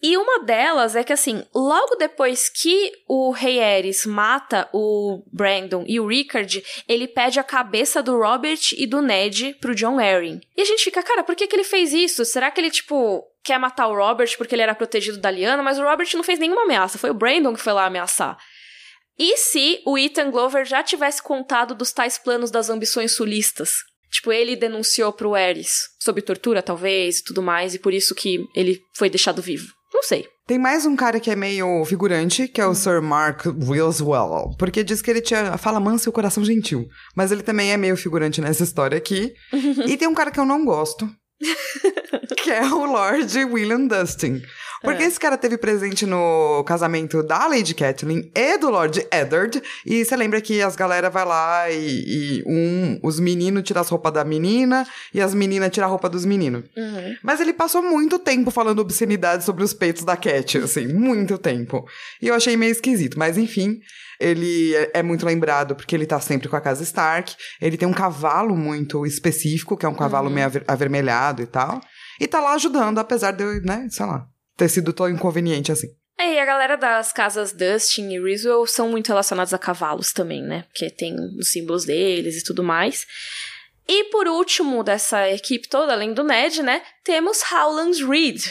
[0.00, 5.84] E uma delas é que, assim, logo depois que o Rei Ares mata o Brandon
[5.88, 10.40] e o Rickard, ele pede a cabeça do Robert e do Ned pro John Arryn.
[10.56, 12.24] E a gente fica, cara, por que, que ele fez isso?
[12.24, 15.64] Será que ele, tipo, quer matar o Robert porque ele era protegido da Lyanna?
[15.64, 18.38] Mas o Robert não fez nenhuma ameaça, foi o Brandon que foi lá ameaçar.
[19.18, 23.78] E se o Ethan Glover já tivesse contado dos tais planos das ambições sulistas?
[24.12, 28.46] Tipo, ele denunciou pro Ares sob tortura, talvez, e tudo mais, e por isso que
[28.54, 29.76] ele foi deixado vivo.
[29.92, 30.26] Não sei.
[30.46, 34.84] Tem mais um cara que é meio figurante, que é o Sir Mark Wilswell, porque
[34.84, 36.86] diz que ele tinha a fala mansa e o coração gentil.
[37.14, 39.32] Mas ele também é meio figurante nessa história aqui.
[39.86, 41.08] e tem um cara que eu não gosto,
[42.42, 44.42] que é o Lord William Dustin.
[44.82, 45.06] Porque É.
[45.06, 49.60] esse cara teve presente no casamento da Lady Catelyn e do Lord Eddard.
[49.84, 53.88] E você lembra que as galera vai lá e, e um, os meninos tiram as
[53.88, 56.64] roupas da menina e as meninas tiram a roupa dos meninos.
[56.76, 57.16] Uhum.
[57.22, 61.84] Mas ele passou muito tempo falando obscenidade sobre os peitos da Cat, assim, muito tempo.
[62.22, 63.80] E eu achei meio esquisito, mas enfim,
[64.20, 67.34] ele é- é muito lembrado porque ele tá sempre com a casa Stark.
[67.60, 71.80] Ele tem um cavalo muito específico, que é um cavalo meio aver- avermelhado e tal.
[72.20, 74.26] E tá lá ajudando, apesar de eu, né, sei lá,
[74.58, 75.88] ter sido tão inconveniente assim.
[76.18, 80.42] É, e a galera das casas Dustin e Rizwell são muito relacionados a cavalos também,
[80.42, 80.64] né?
[80.68, 83.06] Porque tem os símbolos deles e tudo mais.
[83.86, 86.82] E por último dessa equipe toda, além do Ned, né?
[87.04, 88.42] Temos Howland Reed.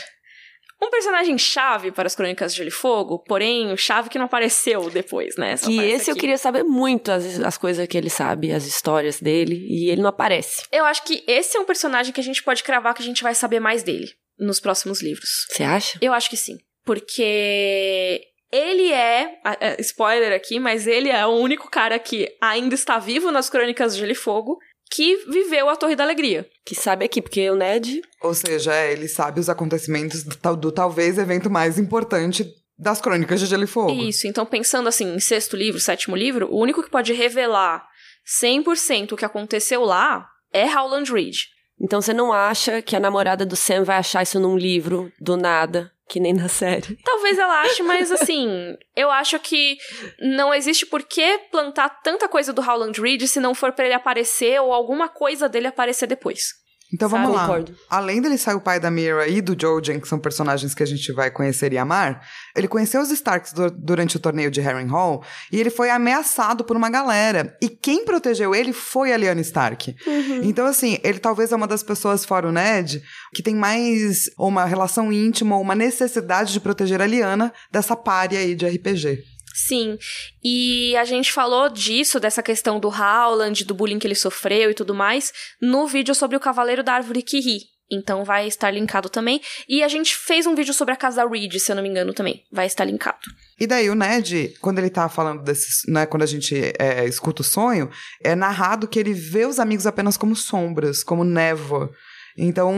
[0.81, 4.27] Um personagem chave para as Crônicas de Gelo e Fogo, porém, o chave que não
[4.27, 5.57] apareceu depois, né?
[5.57, 6.21] Só Que aparece esse eu aqui.
[6.21, 10.09] queria saber muito as, as coisas que ele sabe, as histórias dele, e ele não
[10.09, 10.63] aparece.
[10.71, 13.23] Eu acho que esse é um personagem que a gente pode cravar que a gente
[13.23, 15.45] vai saber mais dele nos próximos livros.
[15.49, 15.97] Você acha?
[16.01, 16.57] Eu acho que sim.
[16.85, 18.21] Porque
[18.51, 19.35] ele é.
[19.43, 23.93] a- Spoiler aqui, mas ele é o único cara que ainda está vivo nas Crônicas
[23.93, 24.57] de Gelo e Fogo
[24.89, 26.47] que viveu a Torre da Alegria.
[26.65, 28.01] Que sabe aqui, porque o Ned.
[28.21, 32.45] Ou seja, é, ele sabe os acontecimentos do, tal- do talvez evento mais importante
[32.79, 33.91] das crônicas de Gelo e Fogo.
[33.91, 37.85] Isso, então pensando assim, em sexto livro, sétimo livro, o único que pode revelar
[38.41, 41.35] 100% o que aconteceu lá é Howland Reed.
[41.79, 45.37] Então você não acha que a namorada do Sam vai achar isso num livro, do
[45.37, 46.97] nada, que nem na série?
[47.03, 49.77] Talvez ela ache, mas assim, eu acho que
[50.19, 53.93] não existe por que plantar tanta coisa do Howland Reed se não for pra ele
[53.93, 56.53] aparecer ou alguma coisa dele aparecer depois.
[56.93, 57.37] Então vamos Sabe?
[57.37, 57.41] lá.
[57.47, 57.75] Concordo.
[57.89, 60.85] Além dele ser o pai da Mira e do Jojen, que são personagens que a
[60.85, 62.21] gente vai conhecer e amar,
[62.55, 65.21] ele conheceu os Starks du- durante o torneio de Harrenhal
[65.51, 67.57] e ele foi ameaçado por uma galera.
[67.61, 69.95] E quem protegeu ele foi a Lyanna Stark.
[70.43, 73.01] Então, assim, ele talvez é uma das pessoas, fora o Ned,
[73.33, 78.39] que tem mais uma relação íntima ou uma necessidade de proteger a Lyanna dessa párea
[78.39, 79.23] aí de RPG.
[79.57, 79.97] Sim,
[80.43, 84.73] e a gente falou disso, dessa questão do Howland, do bullying que ele sofreu e
[84.75, 87.61] tudo mais, no vídeo sobre o Cavaleiro da Árvore que ri.
[87.91, 89.41] Então vai estar linkado também.
[89.67, 92.13] E a gente fez um vídeo sobre a casa Reed, se eu não me engano,
[92.13, 92.43] também.
[92.51, 93.17] Vai estar linkado.
[93.59, 97.41] E daí o Ned, quando ele tá falando desses, né, quando a gente é, escuta
[97.41, 97.89] o sonho,
[98.23, 101.89] é narrado que ele vê os amigos apenas como sombras, como névoa.
[102.37, 102.73] Então,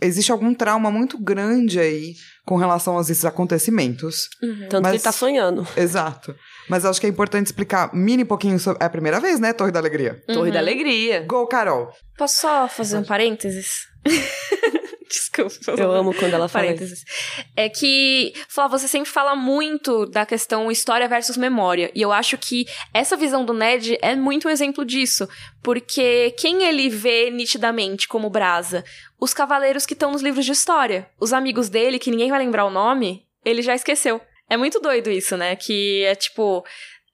[0.00, 2.14] existe algum trauma muito grande aí
[2.46, 4.28] com relação a esses acontecimentos.
[4.42, 4.66] Uhum.
[4.70, 5.66] Tanto Mas- que ele tá sonhando.
[5.76, 6.34] Exato.
[6.68, 8.82] Mas acho que é importante explicar mini pouquinho sobre.
[8.82, 9.52] É a primeira vez, né?
[9.52, 10.22] Torre da Alegria.
[10.26, 10.52] Torre Uhum.
[10.54, 11.24] da Alegria.
[11.26, 11.90] Go, Carol.
[12.16, 13.86] Posso só fazer um parênteses?
[15.32, 15.80] Desculpa.
[15.80, 17.04] Eu amo quando ela fala isso.
[17.56, 21.90] É que, Flá, você sempre fala muito da questão história versus memória.
[21.94, 25.26] E eu acho que essa visão do Ned é muito um exemplo disso.
[25.62, 28.84] Porque quem ele vê nitidamente como brasa?
[29.18, 31.08] Os cavaleiros que estão nos livros de história.
[31.18, 34.20] Os amigos dele, que ninguém vai lembrar o nome, ele já esqueceu.
[34.50, 35.56] É muito doido isso, né?
[35.56, 36.64] Que é tipo.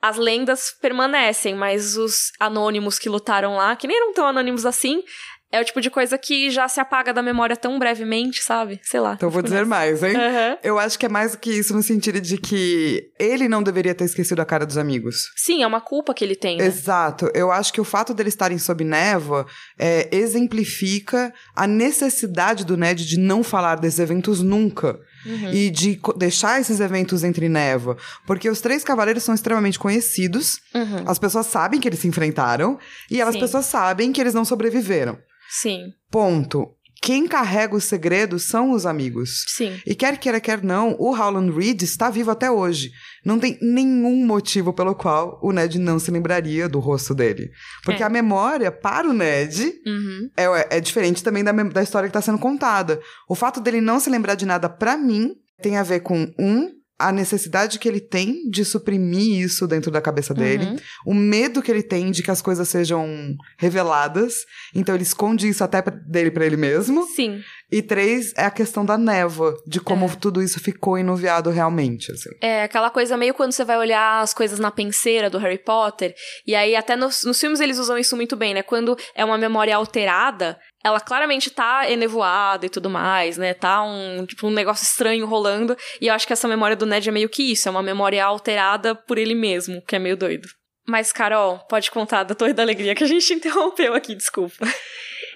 [0.00, 5.02] As lendas permanecem, mas os anônimos que lutaram lá, que nem eram tão anônimos assim,
[5.50, 8.78] é o tipo de coisa que já se apaga da memória tão brevemente, sabe?
[8.82, 9.14] Sei lá.
[9.14, 10.14] Então eu vou fico dizer mais, hein?
[10.14, 10.58] Aham.
[10.62, 13.94] Eu acho que é mais do que isso no sentido de que ele não deveria
[13.94, 15.30] ter esquecido a cara dos amigos.
[15.36, 16.66] Sim, é uma culpa que ele tem, né?
[16.66, 17.30] Exato.
[17.34, 19.46] Eu acho que o fato deles estarem sob névoa
[19.78, 24.98] é, exemplifica a necessidade do Ned de não falar desses eventos nunca.
[25.26, 25.52] Uhum.
[25.52, 27.96] E de deixar esses eventos entre névoa.
[28.26, 30.60] Porque os três cavaleiros são extremamente conhecidos.
[30.74, 31.04] Uhum.
[31.06, 32.78] As pessoas sabem que eles se enfrentaram.
[33.10, 33.40] E as Sim.
[33.40, 35.18] pessoas sabem que eles não sobreviveram.
[35.48, 36.74] Sim, Ponto.
[37.00, 39.44] Quem carrega os segredos são os amigos.
[39.46, 39.80] sim.
[39.86, 42.90] E quer queira, quer não, o Howland Reed está vivo até hoje.
[43.24, 47.50] Não tem nenhum motivo pelo qual o Ned não se lembraria do rosto dele.
[47.84, 48.06] Porque É.
[48.06, 50.28] a memória para o Ned Uhum.
[50.36, 53.00] é, é diferente também da, da história que está sendo contada.
[53.28, 56.68] O fato dele não se lembrar de nada, para mim, tem a ver com, um,
[56.98, 60.64] a necessidade que ele tem de suprimir isso dentro da cabeça dele.
[60.64, 60.76] Uhum.
[61.06, 64.44] O medo que ele tem de que as coisas sejam reveladas.
[64.74, 67.06] Então ele esconde isso até dele para ele mesmo.
[67.14, 67.40] Sim.
[67.70, 70.16] E três, é a questão da névoa, de como É.
[70.16, 72.30] tudo isso ficou enuviado realmente, assim.
[72.40, 76.14] É aquela coisa meio quando você vai olhar as coisas na penseira do Harry Potter.
[76.46, 78.62] E aí, até nos, nos filmes eles usam isso muito bem, né?
[78.62, 83.52] Quando é uma memória alterada, ela claramente tá enevoada e tudo mais, né?
[83.52, 85.76] Tá um, tipo, um negócio estranho rolando.
[86.00, 87.68] E eu acho que essa memória do Ned é meio que isso.
[87.68, 90.48] É uma memória alterada por ele mesmo, que é meio doido.
[90.86, 94.66] Mas, Carol, pode contar da Torre da Alegria que a gente interrompeu aqui, desculpa.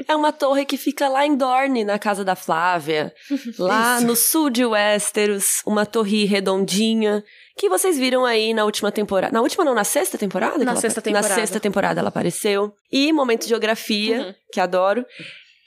[0.08, 3.12] É uma torre que fica lá em Dorne, na casa da Flávia.
[3.58, 4.06] Lá Isso.
[4.06, 7.22] no sul de Westeros, uma torre redondinha.
[7.56, 9.32] Que vocês viram aí na última temporada.
[9.32, 10.64] Na última, não, na sexta temporada?
[10.64, 11.40] Na sexta apa- Na temporada.
[11.40, 12.72] sexta temporada ela apareceu.
[12.90, 14.34] E momento de geografia, Uhum.
[14.52, 15.04] que adoro.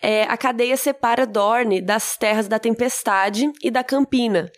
[0.01, 4.51] É, a cadeia separa Dorne das terras da Tempestade e da Campina.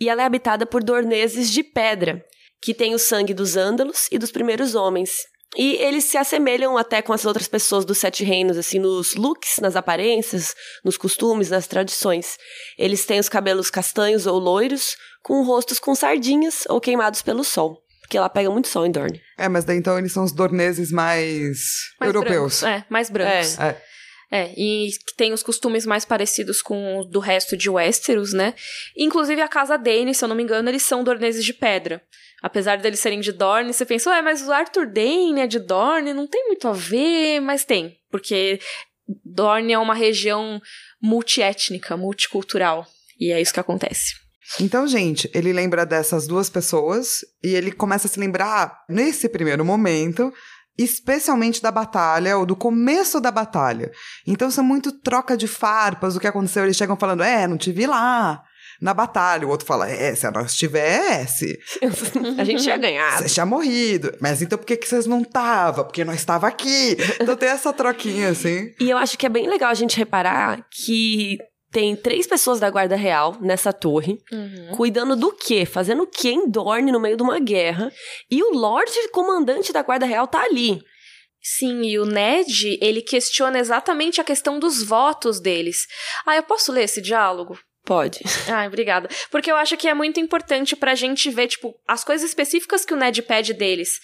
[0.00, 2.22] E ela é habitada por dorneses de pedra,
[2.62, 5.10] que têm o sangue dos ândalos e dos primeiros homens.
[5.56, 9.58] E eles se assemelham até com as outras pessoas dos Sete Reinos, assim, nos looks,
[9.60, 10.52] nas aparências,
[10.84, 12.36] nos costumes, nas tradições.
[12.76, 17.82] Eles têm os cabelos castanhos ou loiros, com rostos com sardinhas ou queimados pelo sol.
[18.02, 19.20] Porque lá pega muito sol em Dorne.
[19.38, 21.58] É, mas daí então eles são os dorneses mais,
[21.98, 22.60] Mais europeus.
[22.60, 22.62] brancos.
[22.62, 23.58] É, mais brancos.
[23.58, 23.82] É.
[24.30, 28.54] É, e que tem os costumes mais parecidos com os do resto de Westeros, né?
[28.96, 32.02] Inclusive a casa Dane, se eu não me engano, eles são dorneses de pedra.
[32.42, 36.12] Apesar deles serem de Dorne, você pensa, ué, mas o Arthur Dane é de Dorne,
[36.12, 37.96] não tem muito a ver, mas tem.
[38.10, 38.60] Porque
[39.24, 40.60] Dorne é uma região
[41.00, 42.86] multiétnica, multicultural.
[43.18, 44.23] E é isso que acontece.
[44.60, 49.64] Então, gente, ele lembra dessas duas pessoas e ele começa a se lembrar, nesse primeiro
[49.64, 50.32] momento,
[50.76, 53.90] especialmente da batalha, ou do começo da batalha.
[54.26, 56.64] Então, isso é muito troca de farpas, o que aconteceu.
[56.64, 58.42] Eles chegam falando, é, não te vi lá.
[58.80, 61.58] Na batalha, o outro fala, é, se nós tivesse,
[62.36, 63.22] a gente tinha ganhado.
[63.22, 64.12] você tinha morrido.
[64.20, 65.84] Mas então por que, que vocês não estavam?
[65.84, 66.96] Porque nós estava aqui.
[67.20, 68.74] Então tem essa troquinha, assim.
[68.80, 71.38] E eu acho que é bem legal a gente reparar que
[71.74, 74.20] tem três pessoas da Guarda Real nessa torre,
[74.76, 75.66] cuidando do quê?
[75.66, 77.92] Fazendo o quê em Dorne no meio de uma guerra.
[78.30, 80.80] E o Lorde Comandante da Guarda Real tá ali.
[81.42, 85.88] Sim, e o Ned, ele questiona exatamente a questão dos votos deles.
[86.24, 87.58] Ah, eu posso ler esse diálogo?
[87.84, 88.20] Pode.
[88.48, 89.08] Ai, obrigada.
[89.28, 92.94] Porque eu acho que é muito importante pra gente ver, tipo, as coisas específicas que
[92.94, 93.98] o Ned pede deles.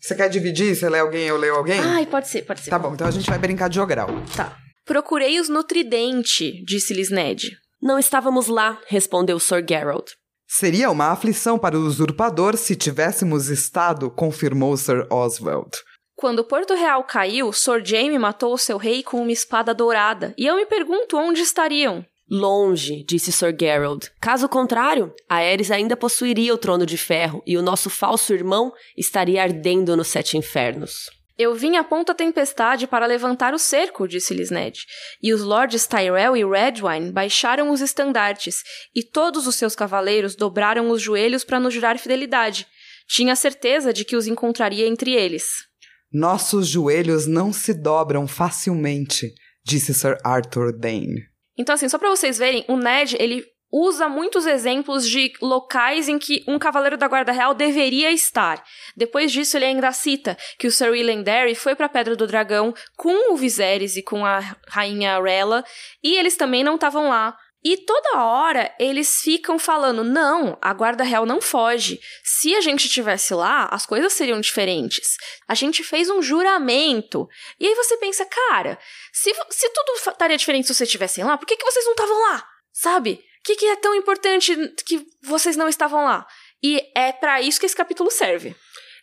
[0.00, 0.76] Você quer dividir?
[0.76, 1.80] Você lê alguém, eu leio alguém?
[1.80, 2.70] Ai, pode ser, pode ser.
[2.70, 4.08] Tá bom, então a gente vai brincar de jogral.
[4.36, 4.56] Tá.
[4.86, 7.58] Procurei-os no tridente, disse-lhes Ned.
[7.82, 10.12] Não estávamos lá, respondeu Sir Geralt.
[10.46, 15.70] Seria uma aflição para o usurpador se tivéssemos estado, confirmou Sir Oswald.
[16.14, 20.32] Quando Porto Real caiu, Sir Jaime matou o seu rei com uma espada dourada.
[20.38, 22.06] E eu me pergunto onde estariam.
[22.30, 24.06] Longe, disse Sir Geralt.
[24.20, 29.42] Caso contrário, Aerys ainda possuiria o trono de ferro e o nosso falso irmão estaria
[29.42, 31.10] ardendo nos sete infernos.
[31.38, 34.86] Eu vim à Ponta Tempestade para levantar o cerco, disse-lhes Ned.
[35.22, 38.62] E os lords Tyrell e Redwine baixaram os estandartes,
[38.94, 42.66] e todos os seus cavaleiros dobraram os joelhos para nos jurar fidelidade.
[43.06, 45.48] Tinha certeza de que os encontraria entre eles.
[46.10, 49.32] Nossos joelhos não se dobram facilmente,
[49.64, 51.22] disse Sir Arthur Dane.
[51.58, 56.18] Então, assim, só pra vocês verem, o Ned, ele usa muitos exemplos de locais em
[56.18, 58.62] que um cavaleiro da Guarda Real deveria estar.
[58.96, 62.26] Depois disso, ele ainda cita que o Sir William Derry foi para a Pedra do
[62.26, 65.64] Dragão com o Viserys e com a rainha Rella,
[66.02, 67.36] e eles também não estavam lá.
[67.68, 71.98] E toda hora eles ficam falando: não, a guarda real não foge.
[72.22, 75.16] Se a gente estivesse lá, as coisas seriam diferentes.
[75.48, 77.26] A gente fez um juramento.
[77.58, 78.78] E aí você pensa, cara,
[79.12, 82.22] se, se tudo estaria diferente se vocês estivessem lá, por que, que vocês não estavam
[82.30, 82.46] lá?
[82.72, 83.20] Sabe?
[83.46, 86.26] O que, que é tão importante que vocês não estavam lá?
[86.60, 88.56] E é para isso que esse capítulo serve.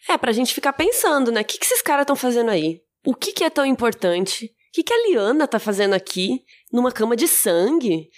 [0.10, 1.40] É, pra gente ficar pensando, né?
[1.40, 2.82] O que, que esses caras estão fazendo aí?
[3.06, 4.48] O que, que é tão importante?
[4.48, 6.42] O que, que a Liana tá fazendo aqui?
[6.74, 8.10] Numa cama de sangue?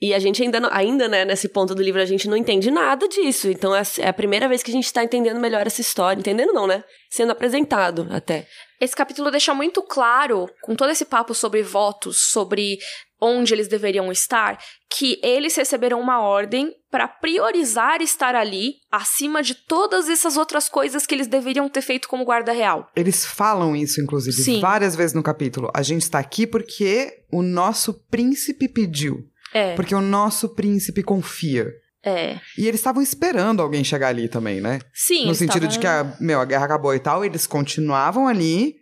[0.00, 3.06] E a gente ainda, ainda né, nesse ponto do livro, a gente não entende nada
[3.06, 3.50] disso.
[3.50, 6.18] Então é, é a primeira vez que a gente está entendendo melhor essa história.
[6.18, 6.82] Entendendo não, né?
[7.10, 8.46] Sendo apresentado até.
[8.80, 12.78] Esse capítulo deixa muito claro, com todo esse papo sobre votos, sobre
[13.20, 14.58] onde eles deveriam estar,
[14.90, 21.06] que eles receberam uma ordem para priorizar estar ali acima de todas essas outras coisas
[21.06, 22.88] que eles deveriam ter feito como guarda real.
[22.94, 24.60] Eles falam isso, inclusive, Sim.
[24.60, 25.70] várias vezes no capítulo.
[25.74, 29.24] A gente está aqui porque o nosso príncipe pediu.
[29.52, 29.74] É.
[29.74, 31.72] Porque o nosso príncipe confia.
[32.04, 32.38] É.
[32.56, 34.80] E eles estavam esperando alguém chegar ali também, né?
[34.94, 35.26] Sim.
[35.26, 35.68] No sentido tavam...
[35.68, 38.76] de que a, meu, a guerra acabou e tal, eles continuavam ali.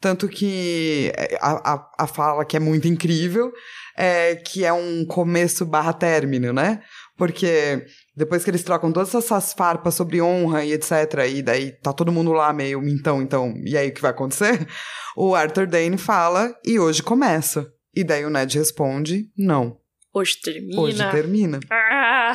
[0.00, 3.50] Tanto que é, a, a, a fala que é muito incrível
[3.96, 6.82] é que é um começo barra término, né?
[7.16, 10.92] Porque depois que eles trocam todas essas farpas sobre honra e etc,
[11.30, 14.66] e daí tá todo mundo lá meio então, então, e aí o que vai acontecer?
[15.18, 17.72] O Arthur Dane fala, e hoje começa.
[17.94, 19.78] E daí o Ned responde, não.
[20.12, 20.78] Hoje termina.
[20.82, 21.60] Hoje termina.
[21.72, 22.34] Ah.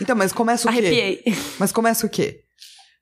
[0.00, 0.78] Então, mas começa o quê?
[0.78, 1.22] Arrepiei.
[1.58, 2.40] Mas começa o quê?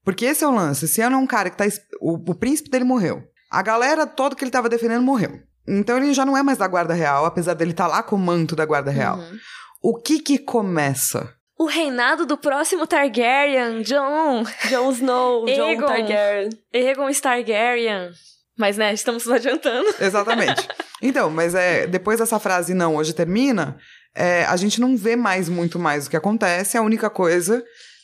[0.04, 0.86] Porque esse é o lance.
[0.86, 1.64] Esse ano é um cara que tá.
[2.00, 3.22] O, o príncipe dele morreu.
[3.52, 5.38] A galera toda que ele tava defendendo morreu.
[5.68, 8.16] Então ele já não é mais da Guarda Real, apesar dele estar tá lá com
[8.16, 9.18] o manto da Guarda Real.
[9.18, 9.38] Uhum.
[9.82, 11.34] O que que começa?
[11.58, 14.42] O reinado do próximo Targaryen, Jon.
[14.70, 16.48] Jon Snow, Jon Targaryen.
[16.72, 18.10] Egon Targaryen.
[18.56, 19.94] Mas, né, estamos nos adiantando.
[20.00, 20.66] Exatamente.
[21.02, 23.76] Então, mas é depois dessa frase, não, hoje termina,
[24.14, 26.78] é, a gente não vê mais muito mais o que acontece.
[26.78, 27.62] A única coisa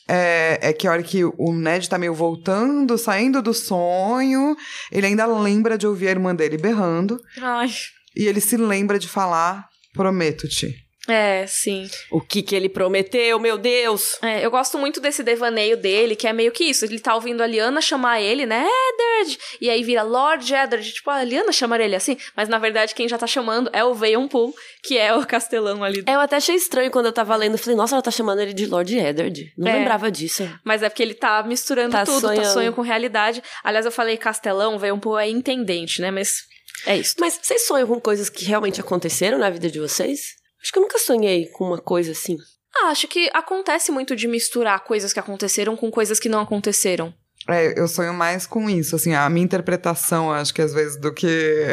[0.09, 4.55] é, é, que a hora que o Ned tá meio voltando, saindo do sonho,
[4.91, 7.19] ele ainda lembra de ouvir a irmã dele berrando.
[7.39, 7.69] Ai.
[8.15, 10.88] E ele se lembra de falar: Prometo-te.
[11.09, 11.89] É, sim.
[12.11, 14.17] O que que ele prometeu, meu Deus?
[14.21, 16.85] É, eu gosto muito desse devaneio dele, que é meio que isso.
[16.85, 18.65] Ele tá ouvindo a Liana chamar ele, né?
[18.65, 19.39] Eddard!
[19.59, 20.91] E aí vira Lord Eddard.
[20.91, 22.17] Tipo, a Liana chamaria ele assim.
[22.35, 25.83] Mas na verdade, quem já tá chamando é o Veion Pool, que é o castelão
[25.83, 26.03] ali.
[26.05, 27.57] É, eu até achei estranho quando eu tava lendo.
[27.57, 29.53] Falei, nossa, ela tá chamando ele de Lord Eddard.
[29.57, 29.75] Não é.
[29.75, 30.49] lembrava disso.
[30.63, 32.43] Mas é porque ele tá misturando tá tudo, tá sonhando.
[32.43, 33.41] tá sonho com realidade.
[33.63, 36.11] Aliás, eu falei castelão, Veion Pool é intendente, né?
[36.11, 36.47] Mas
[36.85, 37.15] é isso.
[37.19, 40.38] Mas vocês sonham com coisas que realmente aconteceram na vida de vocês?
[40.61, 42.37] Acho que eu nunca sonhei com uma coisa assim.
[42.75, 47.13] Ah, acho que acontece muito de misturar coisas que aconteceram com coisas que não aconteceram.
[47.47, 51.13] É, eu sonho mais com isso, assim, a minha interpretação, acho que às vezes, do
[51.13, 51.65] que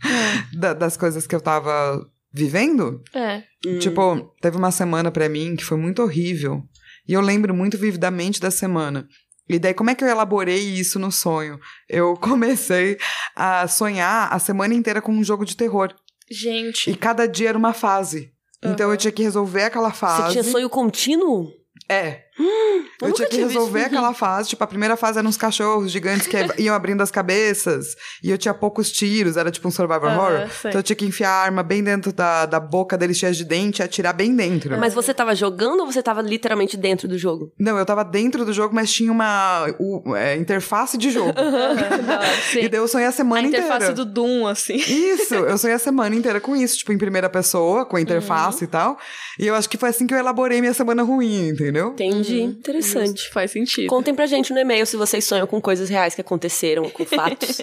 [0.58, 3.02] da, das coisas que eu tava vivendo.
[3.14, 3.44] É.
[3.66, 3.78] Hum.
[3.78, 6.62] Tipo, teve uma semana para mim que foi muito horrível.
[7.06, 9.06] E eu lembro muito vividamente da semana.
[9.48, 11.58] E daí, como é que eu elaborei isso no sonho?
[11.88, 12.96] Eu comecei
[13.36, 15.94] a sonhar a semana inteira com um jogo de terror.
[16.32, 16.90] Gente.
[16.90, 18.32] E cada dia era uma fase.
[18.64, 18.72] Uhum.
[18.72, 20.22] Então eu tinha que resolver aquela fase.
[20.22, 21.52] Você tinha sonho contínuo?
[21.88, 22.21] É.
[22.38, 24.50] Hum, eu, eu tinha que resolver aquela fase.
[24.50, 27.94] Tipo, a primeira fase eram uns cachorros gigantes que iam abrindo as cabeças.
[28.22, 30.50] E eu tinha poucos tiros, era tipo um survival uh -huh, horror.
[30.50, 30.70] Sei.
[30.70, 33.44] Então eu tinha que enfiar a arma bem dentro da, da boca deles cheia de
[33.44, 34.78] dente e atirar bem dentro.
[34.78, 37.52] Mas você tava jogando ou você tava literalmente dentro do jogo?
[37.58, 41.34] Não, eu tava dentro do jogo, mas tinha uma o, é, interface de jogo.
[41.34, 42.22] Não,
[42.62, 43.66] e daí eu sonhei a semana inteira.
[43.66, 44.76] A interface do Doom, assim.
[44.76, 48.58] Isso, eu sonhei a semana inteira com isso, tipo, em primeira pessoa, com a interface
[48.58, 48.64] uhum.
[48.64, 48.98] e tal.
[49.38, 51.88] E eu acho que foi assim que eu elaborei minha semana ruim, entendeu?
[51.88, 52.21] Entendi.
[52.30, 52.44] Uhum.
[52.44, 53.20] Interessante.
[53.20, 53.88] Justo, faz sentido.
[53.88, 57.62] Contem pra gente no e-mail se vocês sonham com coisas reais que aconteceram, com fatos.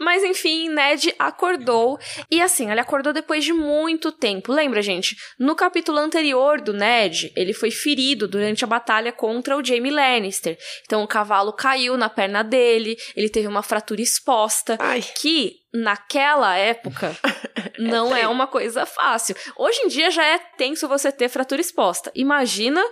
[0.00, 1.98] Mas enfim, Ned acordou.
[2.30, 4.52] E assim, ele acordou depois de muito tempo.
[4.52, 5.16] Lembra, gente?
[5.38, 10.58] No capítulo anterior do Ned, ele foi ferido durante a batalha contra o Jaime Lannister.
[10.84, 14.76] Então o cavalo caiu na perna dele, ele teve uma fratura exposta.
[14.80, 15.02] Ai.
[15.20, 17.16] Que naquela época
[17.78, 19.34] não é, é uma coisa fácil.
[19.56, 22.10] Hoje em dia já é tenso você ter fratura exposta.
[22.14, 22.82] Imagina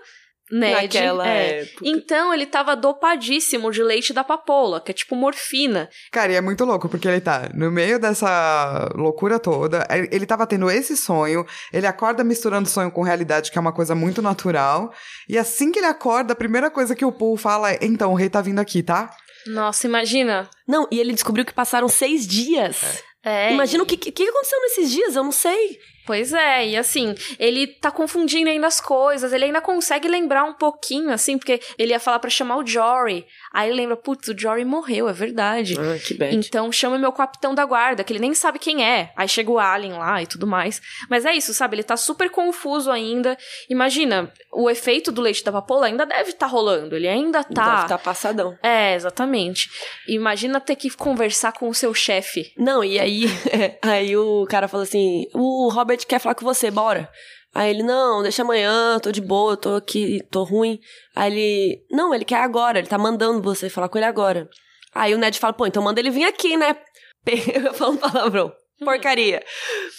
[0.53, 0.83] Ned.
[0.83, 1.61] Naquela é.
[1.61, 1.83] época.
[1.83, 5.89] Então ele tava dopadíssimo de leite da papoula, que é tipo morfina.
[6.11, 10.47] Cara, e é muito louco, porque ele tá no meio dessa loucura toda, ele tava
[10.47, 14.93] tendo esse sonho, ele acorda misturando sonho com realidade, que é uma coisa muito natural,
[15.27, 18.15] e assim que ele acorda, a primeira coisa que o Paul fala é: então, o
[18.15, 19.17] rei tá vindo aqui, tá?
[19.47, 20.49] Nossa, imagina.
[20.69, 23.03] Não, e ele descobriu que passaram seis dias.
[23.25, 23.53] É.
[23.53, 25.79] Imagina o que, que, que aconteceu nesses dias, eu não sei.
[26.07, 30.53] Pois é, e assim, ele tá confundindo ainda as coisas, ele ainda consegue lembrar um
[30.53, 33.25] pouquinho, assim, porque ele ia falar para chamar o Jory.
[33.53, 35.77] Aí ele lembra, putz, o Jory morreu, é verdade.
[35.79, 36.35] Ah, que bad.
[36.37, 39.13] Então chama meu capitão da guarda, que ele nem sabe quem é.
[39.17, 40.81] Aí chega o Alien lá e tudo mais.
[41.09, 41.77] Mas é isso, sabe?
[41.77, 43.37] Ele tá super confuso ainda.
[43.69, 46.97] Imagina, o efeito do leite da papoula ainda deve estar tá rolando.
[46.97, 47.77] Ele ainda tá.
[47.77, 48.59] Deve tá passadão.
[48.63, 49.71] É, exatamente.
[50.09, 52.53] Imagina ter que conversar com o seu chefe.
[52.57, 53.25] Não, e aí,
[53.83, 57.11] aí o cara fala assim: o Robert quer falar com você, bora.
[57.55, 60.81] Aí ele, não, deixa amanhã, tô de boa, tô aqui, tô ruim.
[61.15, 64.49] Aí ele, não, ele quer agora, ele tá mandando você falar com ele agora.
[64.95, 66.77] Aí o Ned fala, pô, então manda ele vir aqui, né?
[67.65, 68.53] Eu falo um palavrão.
[68.85, 69.43] Porcaria.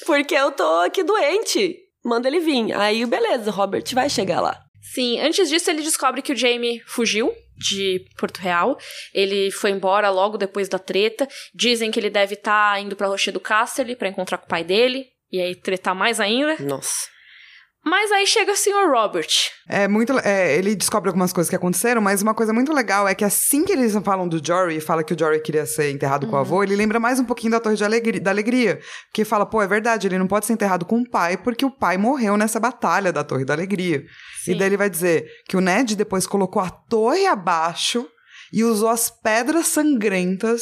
[0.05, 1.77] Porque eu tô aqui doente.
[2.03, 2.73] Manda ele vir.
[2.73, 4.59] Aí, beleza, Robert vai chegar lá.
[4.81, 8.77] Sim, antes disso ele descobre que o Jamie fugiu de Porto Real.
[9.13, 11.27] Ele foi embora logo depois da treta.
[11.55, 14.63] Dizem que ele deve estar tá indo pra Rochedo Casterly para encontrar com o pai
[14.63, 15.07] dele.
[15.33, 16.55] E aí tretar mais ainda.
[16.59, 17.11] Nossa.
[17.83, 18.89] Mas aí chega o Sr.
[18.89, 19.27] Robert.
[19.67, 20.17] É muito.
[20.19, 23.65] É, ele descobre algumas coisas que aconteceram, mas uma coisa muito legal é que assim
[23.65, 26.29] que eles falam do Jory e fala que o Jory queria ser enterrado uhum.
[26.29, 28.79] com o avô, ele lembra mais um pouquinho da Torre de alegria, da Alegria.
[29.07, 31.71] Porque fala, pô, é verdade, ele não pode ser enterrado com o pai porque o
[31.71, 34.05] pai morreu nessa batalha da Torre da Alegria.
[34.43, 34.51] Sim.
[34.51, 38.07] E daí ele vai dizer que o Ned depois colocou a torre abaixo
[38.53, 40.61] e usou as pedras sangrentas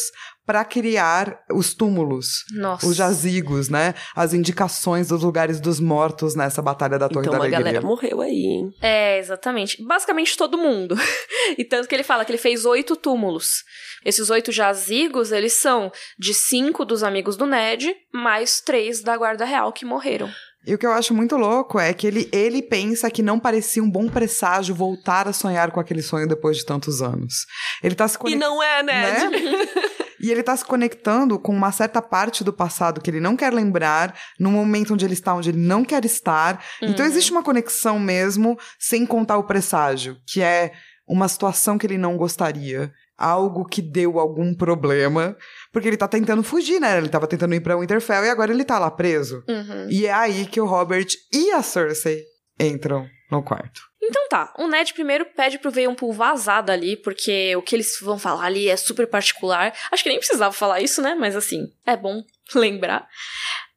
[0.51, 2.85] para criar os túmulos, Nossa.
[2.85, 3.95] os jazigos, né?
[4.13, 7.59] As indicações dos lugares dos mortos nessa batalha da Torre então, da Alegria.
[7.59, 8.73] Então a galera morreu aí, hein?
[8.81, 9.81] É, exatamente.
[9.81, 10.97] Basicamente todo mundo.
[11.57, 13.63] e tanto que ele fala que ele fez oito túmulos.
[14.03, 15.89] Esses oito jazigos, eles são
[16.19, 20.29] de cinco dos amigos do Ned, mais três da Guarda Real que morreram.
[20.67, 23.81] E o que eu acho muito louco é que ele, ele pensa que não parecia
[23.81, 27.45] um bom presságio voltar a sonhar com aquele sonho depois de tantos anos.
[27.81, 28.45] Ele tá se conectando.
[28.45, 29.29] E não é, Ned.
[29.29, 29.67] Né?
[30.21, 33.53] E ele tá se conectando com uma certa parte do passado que ele não quer
[33.53, 36.63] lembrar, no momento onde ele está, onde ele não quer estar.
[36.77, 36.93] Então, uhum.
[36.93, 40.71] Então existe uma conexão mesmo, sem contar o presságio, que é
[41.07, 45.37] uma situação que ele não gostaria algo que deu algum problema,
[45.71, 46.97] porque ele tá tentando fugir, né?
[46.97, 49.43] Ele tava tentando ir pra Winterfell e agora ele tá lá preso.
[49.47, 49.87] Uhum.
[49.89, 52.23] E é aí que o Robert e a Cersei
[52.59, 53.90] entram no quarto.
[54.01, 58.17] Então tá, o Ned primeiro pede pro Veionpool vazar dali, porque o que eles vão
[58.17, 59.73] falar ali é super particular.
[59.91, 61.13] Acho que nem precisava falar isso, né?
[61.13, 62.23] Mas assim, é bom
[62.55, 63.07] lembrar.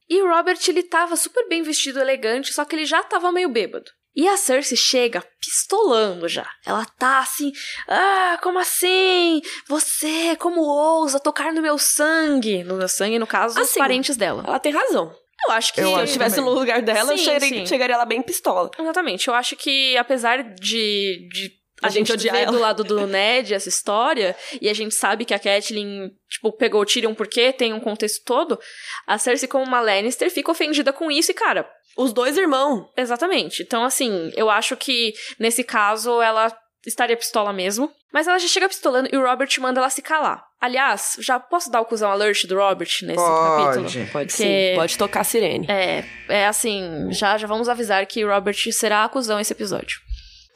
[0.08, 3.48] E o Robert, ele tava super bem vestido, elegante, só que ele já tava meio
[3.48, 3.90] bêbado.
[4.16, 6.48] E a Cersei chega pistolando já.
[6.64, 7.50] Ela tá assim,
[7.88, 9.42] ah, como assim?
[9.66, 12.62] Você, como ousa tocar no meu sangue?
[12.62, 14.44] No meu sangue, no caso, assim, os parentes dela.
[14.46, 15.12] Ela tem razão.
[15.46, 18.04] Eu acho que eu se eu estivesse no lugar dela, sim, eu chegaria, chegaria lá
[18.04, 18.70] bem pistola.
[18.78, 19.28] Exatamente.
[19.28, 23.52] Eu acho que, apesar de, de a, a gente, gente odiar do lado do Ned
[23.52, 27.72] essa história, e a gente sabe que a Catelyn, tipo, pegou o Tyrion porque tem
[27.72, 28.58] um contexto todo,
[29.06, 31.68] a Cersei como uma Lannister fica ofendida com isso e, cara...
[31.96, 32.88] Os dois irmãos.
[32.96, 33.62] Exatamente.
[33.62, 36.50] Então, assim, eu acho que, nesse caso, ela
[36.86, 37.90] estaria pistola mesmo.
[38.12, 40.44] Mas ela já chega pistolando e o Robert manda ela se calar.
[40.60, 44.06] Aliás, já posso dar o cuzão alert do Robert nesse pode, capítulo?
[44.12, 45.66] Pode sim, pode tocar a sirene.
[45.68, 49.98] É, é assim, já, já vamos avisar que o Robert será acusão esse episódio.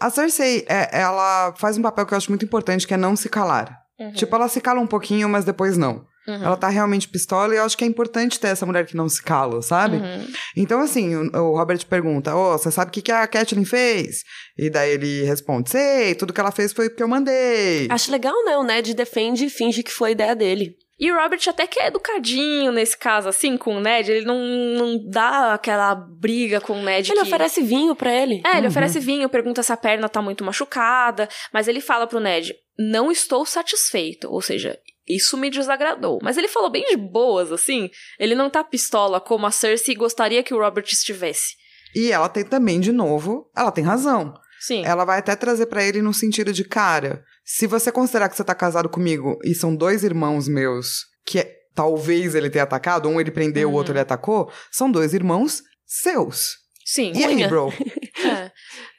[0.01, 3.17] A Cersei, é, ela faz um papel que eu acho muito importante, que é não
[3.17, 3.77] se calar.
[3.99, 4.13] Uhum.
[4.13, 6.07] Tipo, ela se cala um pouquinho, mas depois não.
[6.29, 6.45] Uhum.
[6.45, 9.09] Ela tá realmente pistola e eu acho que é importante ter essa mulher que não
[9.09, 9.97] se cala, sabe?
[9.97, 10.27] Uhum.
[10.55, 13.65] Então, assim, o, o, Robert pergunta: Ô, oh, você sabe o que, que a Catelyn
[13.65, 14.25] fez?
[14.59, 17.89] E daí ele responde: Sei, tudo que ela fez foi porque eu mandei.
[17.91, 18.59] Acho legal, né?
[18.59, 20.77] O Ned defende e finge que foi ideia dele.
[21.01, 24.11] E o Robert até que é educadinho nesse caso, assim, com o Ned.
[24.11, 27.11] Ele não, não dá aquela briga com o Ned.
[27.11, 27.27] Ele que...
[27.27, 28.43] oferece vinho para ele.
[28.45, 28.67] É, ele uhum.
[28.67, 31.29] oferece vinho, pergunta se a perna tá muito machucada.
[31.55, 34.29] Mas ele fala pro Ned: Não estou satisfeito.
[34.29, 34.77] Ou seja,
[35.09, 36.19] isso me desagradou.
[36.23, 37.91] Mas ele falou bem de boas, assim.
[38.19, 41.55] Ele não tá pistola como a Cersei gostaria que o Robert estivesse.
[41.95, 44.35] E ela tem também, de novo, ela tem razão.
[44.61, 44.85] Sim.
[44.85, 48.45] Ela vai até trazer para ele no sentido de, cara, se você considerar que você
[48.45, 53.21] tá casado comigo e são dois irmãos meus que é, talvez ele tenha atacado, um
[53.21, 53.75] ele prendeu, uhum.
[53.75, 56.58] o outro ele atacou, são dois irmãos seus.
[56.91, 57.13] Sim.
[57.15, 57.71] E aí, bro?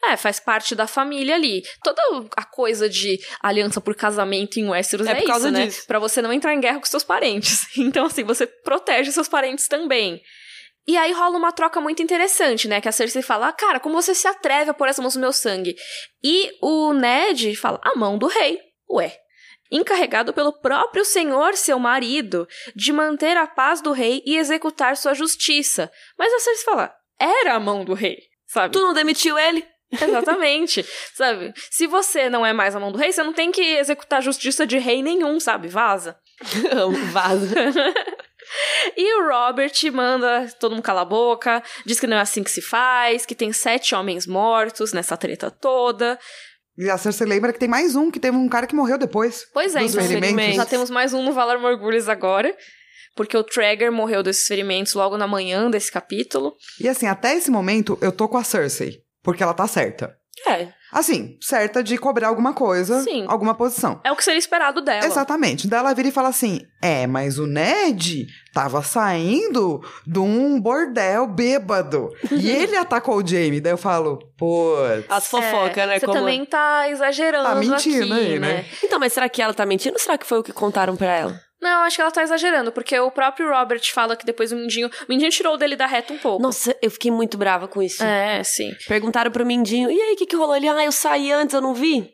[0.05, 0.11] é.
[0.11, 0.15] é.
[0.15, 1.63] faz parte da família ali.
[1.83, 1.99] Toda
[2.37, 5.65] a coisa de aliança por casamento em Westeros é, é por isso, né?
[5.65, 5.87] Disso.
[5.87, 7.67] Pra você não entrar em guerra com seus parentes.
[7.79, 10.21] Então, assim, você protege seus parentes também.
[10.87, 12.79] E aí rola uma troca muito interessante, né?
[12.79, 15.19] Que a Cersei fala, ah, cara, como você se atreve a pôr essa mão no
[15.19, 15.75] meu sangue?
[16.23, 18.59] E o Ned fala, a mão do rei.
[18.91, 19.17] Ué,
[19.71, 25.15] encarregado pelo próprio senhor, seu marido, de manter a paz do rei e executar sua
[25.15, 25.91] justiça.
[26.17, 28.73] Mas a Cersei fala, era a mão do rei, sabe?
[28.73, 29.65] Tu não demitiu ele?
[29.91, 31.53] Exatamente, sabe?
[31.71, 34.65] Se você não é mais a mão do rei, você não tem que executar justiça
[34.65, 35.67] de rei nenhum, sabe?
[35.67, 36.17] Vaza.
[37.11, 37.55] Vaza.
[38.97, 42.49] E o Robert manda todo mundo calar a boca, diz que não é assim que
[42.49, 46.17] se faz, que tem sete homens mortos nessa treta toda.
[46.77, 49.45] E a Cersei lembra que tem mais um, que teve um cara que morreu depois.
[49.53, 50.55] Pois é, dos então ferimentos.
[50.55, 52.55] já temos mais um no Valar Morgulhos agora.
[53.15, 56.53] Porque o Traeger morreu desses ferimentos logo na manhã desse capítulo.
[56.79, 58.99] E assim, até esse momento, eu tô com a Cersei.
[59.21, 60.15] Porque ela tá certa.
[60.47, 60.69] É.
[60.91, 63.25] Assim, certa de cobrar alguma coisa, Sim.
[63.27, 63.99] alguma posição.
[64.05, 65.05] É o que seria esperado dela.
[65.05, 65.67] Exatamente.
[65.67, 71.27] Daí ela vira e fala assim: É, mas o Ned tava saindo de um bordel
[71.27, 72.09] bêbado.
[72.31, 73.59] e ele atacou o Jamie.
[73.59, 74.73] Daí eu falo, pô.
[75.09, 75.99] As fofocas, É, né?
[75.99, 78.53] Você como- também tá exagerando Tá mentindo aqui, aí, né?
[78.53, 78.65] né?
[78.81, 81.13] Então, mas será que ela tá mentindo ou será que foi o que contaram pra
[81.15, 81.39] ela?
[81.61, 84.87] Não, acho que ela tá exagerando, porque o próprio Robert fala que depois o Mindinho...
[84.87, 86.41] O Mindinho tirou dele da reta um pouco.
[86.41, 88.03] Nossa, eu fiquei muito brava com isso.
[88.03, 88.71] É, sim.
[88.87, 90.55] Perguntaram pro Mindinho, e aí, o que, que rolou?
[90.55, 92.09] Ele, ah, eu saí antes, eu não vi.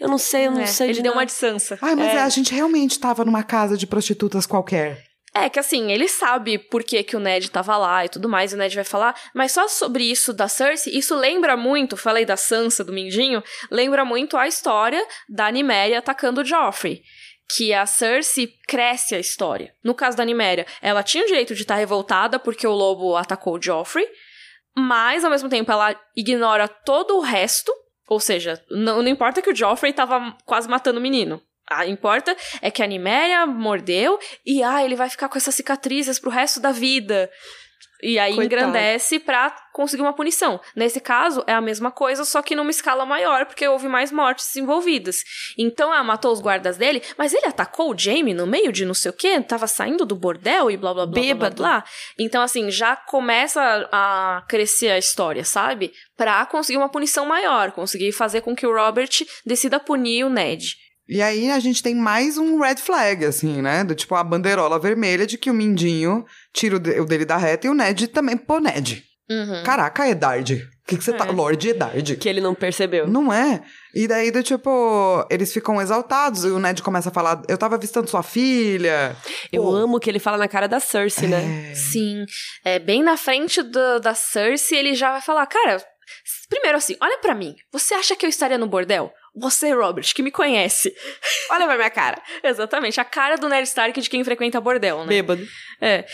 [0.00, 1.24] Eu não sei, eu não É, sei Ele de deu nada.
[1.24, 1.78] uma Sansa.
[1.80, 2.16] Ai, mas É.
[2.16, 5.02] é, a gente realmente tava numa casa de prostitutas qualquer.
[5.34, 8.52] É, que assim, ele sabe por que, que o Ned tava lá e tudo mais,
[8.52, 12.24] e o Ned vai falar, mas só sobre isso da Cersei, isso lembra muito, falei
[12.24, 17.02] da Sansa, do Mindinho, lembra muito a história da Niméria atacando o Joffrey.
[17.54, 19.72] Que a Cersei cresce a história.
[19.82, 23.56] No caso da Niméria, ela tinha o direito de estar revoltada porque o lobo atacou
[23.56, 24.06] o Joffrey,
[24.76, 27.72] mas ao mesmo tempo ela ignora todo o resto,
[28.08, 31.40] ou seja, não, não importa que o Joffrey tava quase matando o menino.
[31.68, 36.18] Ah, importa é que a Niméria mordeu e ah, ele vai ficar com essas cicatrizes
[36.18, 37.28] pro resto da vida.
[38.02, 38.46] E aí Coitado.
[38.62, 40.60] engrandece pra conseguir uma punição.
[40.74, 44.54] Nesse caso, é a mesma coisa, só que numa escala maior, porque houve mais mortes
[44.56, 45.22] envolvidas.
[45.58, 48.94] Então, ela matou os guardas dele, mas ele atacou o Jaime no meio de não
[48.94, 51.12] sei o quê, tava saindo do bordel e blá blá blá.
[51.12, 51.56] blá, blá, Bêbado.
[51.56, 51.84] blá.
[52.18, 55.92] Então, assim, já começa a crescer a história, sabe?
[56.16, 59.10] Pra conseguir uma punição maior, conseguir fazer com que o Robert
[59.44, 60.76] decida punir o Ned.
[61.08, 63.84] E aí a gente tem mais um red flag, assim, né?
[63.84, 67.36] Do tipo a bandeirola vermelha de que o Mindinho tira o, de- o dele da
[67.36, 68.36] reta e o Ned também.
[68.36, 69.04] Pô, Ned.
[69.30, 69.62] Uhum.
[69.64, 70.54] Caraca, Eddard.
[70.54, 71.26] O que, que você tá.
[71.26, 71.32] É.
[71.32, 72.16] Lord Eddard.
[72.16, 73.08] Que ele não percebeu.
[73.08, 73.60] Não é?
[73.94, 77.74] E daí, do tipo, eles ficam exaltados e o Ned começa a falar: Eu tava
[77.74, 79.16] avistando sua filha.
[79.52, 81.70] Eu Pô, amo que ele fala na cara da Cersei, né?
[81.72, 81.74] é.
[81.74, 82.24] Sim.
[82.64, 85.82] É, bem na frente do- da Cersei, ele já vai falar, cara,
[86.48, 87.54] primeiro assim, olha pra mim.
[87.72, 89.12] Você acha que eu estaria no bordel?
[89.36, 90.94] Você, Robert, que me conhece.
[91.50, 92.20] Olha pra minha cara.
[92.42, 95.08] Exatamente, a cara do Ned Stark de quem frequenta bordel, né?
[95.08, 95.46] Bêbado.
[95.80, 96.04] É.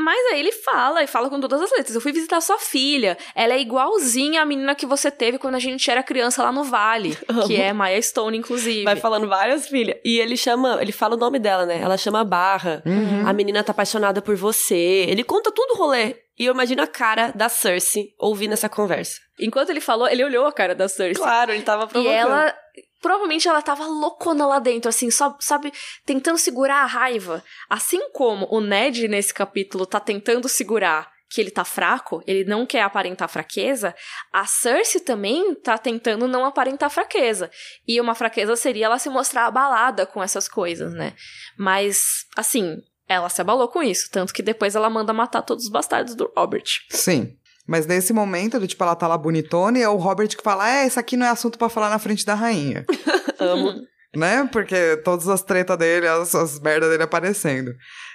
[0.00, 1.92] Mas aí ele fala, e fala com todas as letras.
[1.92, 3.18] Eu fui visitar sua filha.
[3.34, 6.62] Ela é igualzinha à menina que você teve quando a gente era criança lá no
[6.62, 7.18] Vale.
[7.48, 8.84] Que é Maya Stone, inclusive.
[8.84, 9.96] Vai falando várias filhas.
[10.04, 11.80] E ele chama, ele fala o nome dela, né?
[11.82, 12.80] Ela chama Barra.
[12.86, 13.26] Uhum.
[13.26, 15.04] A menina tá apaixonada por você.
[15.08, 16.14] Ele conta tudo o rolê.
[16.38, 19.20] E eu imagino a cara da Cersei ouvindo essa conversa.
[19.40, 21.14] Enquanto ele falou, ele olhou a cara da Cersei.
[21.22, 22.14] Claro, ele tava E provocando.
[22.14, 22.54] ela.
[23.00, 25.72] Provavelmente ela tava loucona lá dentro, assim, só, sabe,
[26.04, 27.44] tentando segurar a raiva.
[27.70, 32.64] Assim como o Ned nesse capítulo tá tentando segurar que ele tá fraco, ele não
[32.64, 33.94] quer aparentar fraqueza,
[34.32, 37.50] a Cersei também tá tentando não aparentar fraqueza.
[37.86, 41.12] E uma fraqueza seria ela se mostrar abalada com essas coisas, né?
[41.56, 45.70] Mas, assim, ela se abalou com isso, tanto que depois ela manda matar todos os
[45.70, 46.64] bastardos do Robert.
[46.90, 47.34] Sim.
[47.66, 50.70] Mas nesse momento, do tipo, ela tá lá bonitona e é o Robert que fala:
[50.70, 52.84] É, isso aqui não é assunto pra falar na frente da rainha.
[53.38, 53.74] Amo.
[54.16, 54.48] né?
[54.50, 57.74] Porque todas as tretas dele, as, as merdas dele aparecendo.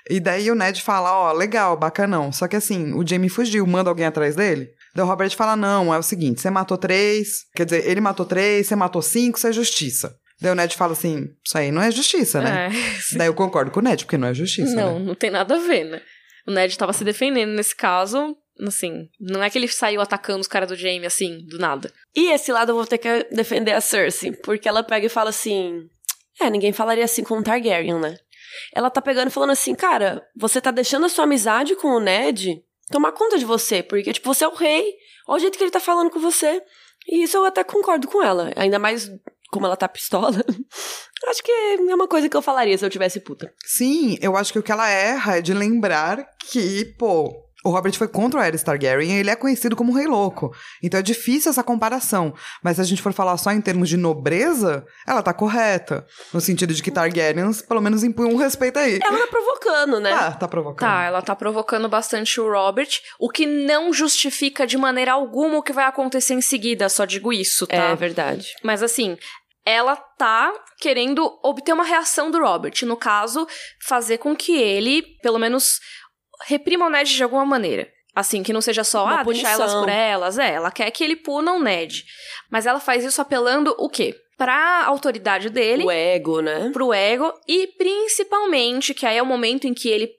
[0.09, 2.31] E daí o Ned fala, ó, legal, bacanão.
[2.31, 4.69] Só que assim, o Jamie fugiu, manda alguém atrás dele.
[4.93, 8.25] Daí o Robert fala, não, é o seguinte, você matou três, quer dizer, ele matou
[8.25, 10.15] três, você matou cinco, isso é justiça.
[10.43, 12.67] Daí o Ned fala assim, isso aí não é justiça, né?
[12.67, 13.17] É.
[13.17, 15.05] Daí eu concordo com o Ned, porque não é justiça, Não, né?
[15.05, 16.01] não tem nada a ver, né?
[16.45, 18.35] O Ned tava se defendendo nesse caso,
[18.67, 21.89] assim, não é que ele saiu atacando os caras do Jaime, assim, do nada.
[22.13, 25.29] E esse lado eu vou ter que defender a Cersei, porque ela pega e fala
[25.29, 25.87] assim:
[26.41, 28.17] É, ninguém falaria assim com um Targaryen, né?
[28.75, 31.99] Ela tá pegando e falando assim, cara, você tá deixando a sua amizade com o
[32.01, 34.93] Ned tomar conta de você, porque, tipo, você é o rei,
[35.25, 36.61] olha o jeito que ele tá falando com você.
[37.07, 39.09] E isso eu até concordo com ela, ainda mais
[39.53, 40.43] como ela tá pistola.
[41.29, 43.53] Acho que é uma coisa que eu falaria se eu tivesse puta.
[43.63, 47.33] Sim, eu acho que o que ela erra é de lembrar que, pô,
[47.63, 50.53] o Robert foi contra o Aerys Targaryen e ele é conhecido como Rei Louco.
[50.83, 52.33] Então é difícil essa comparação.
[52.61, 56.05] Mas se a gente for falar só em termos de nobreza, ela tá correta.
[56.33, 58.99] No sentido de que Targaryens, pelo menos, impunham um respeito aí.
[59.01, 60.11] Ela tá provocando, né?
[60.11, 60.89] Ah, tá provocando.
[60.89, 65.63] Tá, ela tá provocando bastante o Robert, o que não justifica de maneira alguma o
[65.63, 67.91] que vai acontecer em seguida, só digo isso, tá?
[67.91, 68.49] É verdade.
[68.61, 69.17] Mas assim,
[69.66, 72.74] ela tá querendo obter uma reação do Robert.
[72.84, 73.47] No caso,
[73.86, 75.80] fazer com que ele, pelo menos,
[76.45, 77.88] reprima o Ned de alguma maneira.
[78.16, 79.64] Assim, que não seja só, Uma ah, deixar punição.
[79.64, 80.38] elas por elas.
[80.38, 82.03] É, ela quer que ele puna o Ned.
[82.51, 84.16] Mas ela faz isso apelando o quê?
[84.38, 86.70] Pra autoridade dele, O ego, né?
[86.74, 90.09] pro ego, e principalmente, que aí é o momento em que ele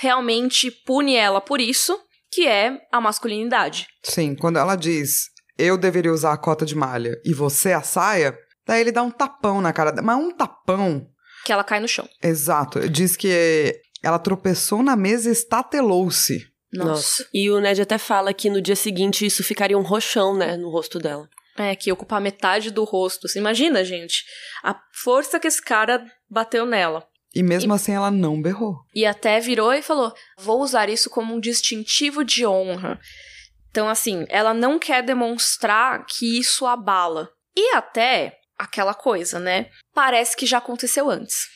[0.00, 1.98] realmente pune ela por isso,
[2.30, 3.86] que é a masculinidade.
[4.02, 5.28] Sim, quando ela diz
[5.58, 8.36] eu deveria usar a cota de malha e você a saia,
[8.68, 10.06] daí ele dá um tapão na cara dela.
[10.06, 11.08] Mas um tapão.
[11.44, 12.08] Que ela cai no chão.
[12.22, 12.86] Exato.
[12.88, 16.46] Diz que ela tropeçou na mesa e estatelou-se.
[16.72, 17.26] Nossa.
[17.32, 20.70] E o Ned até fala que no dia seguinte isso ficaria um roxão, né, no
[20.70, 21.26] rosto dela.
[21.56, 23.26] É, que ia ocupar metade do rosto.
[23.26, 24.22] Você imagina, gente,
[24.62, 27.04] a força que esse cara bateu nela.
[27.34, 28.76] E mesmo assim ela não berrou.
[28.94, 33.00] E até virou e falou: vou usar isso como um distintivo de honra.
[33.70, 37.30] Então, assim, ela não quer demonstrar que isso abala.
[37.56, 39.66] E até aquela coisa, né?
[39.94, 41.46] Parece que já aconteceu antes.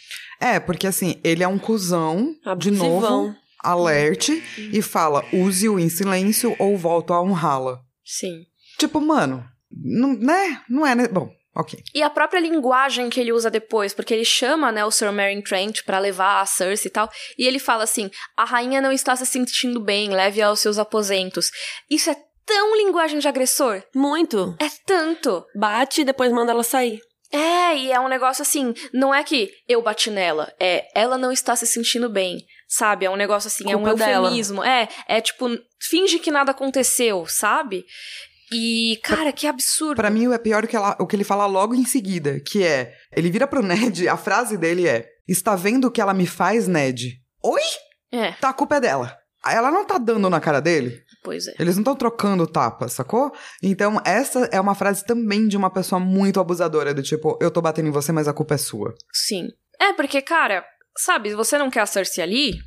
[0.41, 3.01] É, porque assim, ele é um cuzão, de Abusivão.
[3.01, 4.43] novo, alerte,
[4.73, 7.81] e fala: use-o em silêncio ou volto a honrá-la.
[8.05, 8.45] Sim.
[8.79, 10.63] Tipo, mano, não, né?
[10.69, 11.09] Não é, né?
[11.09, 11.83] Bom, ok.
[11.95, 15.41] E a própria linguagem que ele usa depois, porque ele chama, né, o Sir Meryn
[15.41, 19.15] Trent pra levar a Cersei e tal, e ele fala assim: "A rainha não está
[19.15, 21.51] se sentindo bem, leve-a aos seus aposentos".
[21.89, 22.17] Isso é
[22.47, 23.83] tão linguagem de agressor.
[23.95, 24.55] Muito.
[24.61, 25.45] É tanto.
[25.55, 27.01] Bate e depois manda ela sair.
[27.33, 31.33] É, e é um negócio assim, não é que eu bati nela, é ela não
[31.33, 33.07] está se sentindo bem, sabe?
[33.07, 34.27] É um negócio assim, é um Culpa dela.
[34.27, 34.63] eufemismo.
[34.63, 35.49] É, é tipo,
[35.81, 37.87] finge que nada aconteceu, sabe?
[38.53, 39.97] E, cara, que absurdo.
[39.97, 42.63] Pra mim, o é pior que ela- o que ele fala logo em seguida, que
[42.63, 46.27] é: ele vira pro Ned, a frase dele é: Está vendo o que ela me
[46.27, 47.15] faz, Ned?
[47.43, 47.63] Oi?
[48.13, 49.17] É, Tá, a culpa é dela.
[49.47, 51.03] Ela não tá dando na cara dele.
[51.23, 51.55] Pois é.
[51.59, 53.33] Eles não estão trocando tapa, sacou?
[53.63, 57.61] Então, essa é uma frase também de uma pessoa muito abusadora, do tipo, eu tô
[57.61, 58.95] batendo em você, mas a culpa é sua.
[59.13, 59.49] Sim.
[59.81, 60.65] É, porque, cara,
[60.97, 62.59] sabe, você não quer a Cersei ali,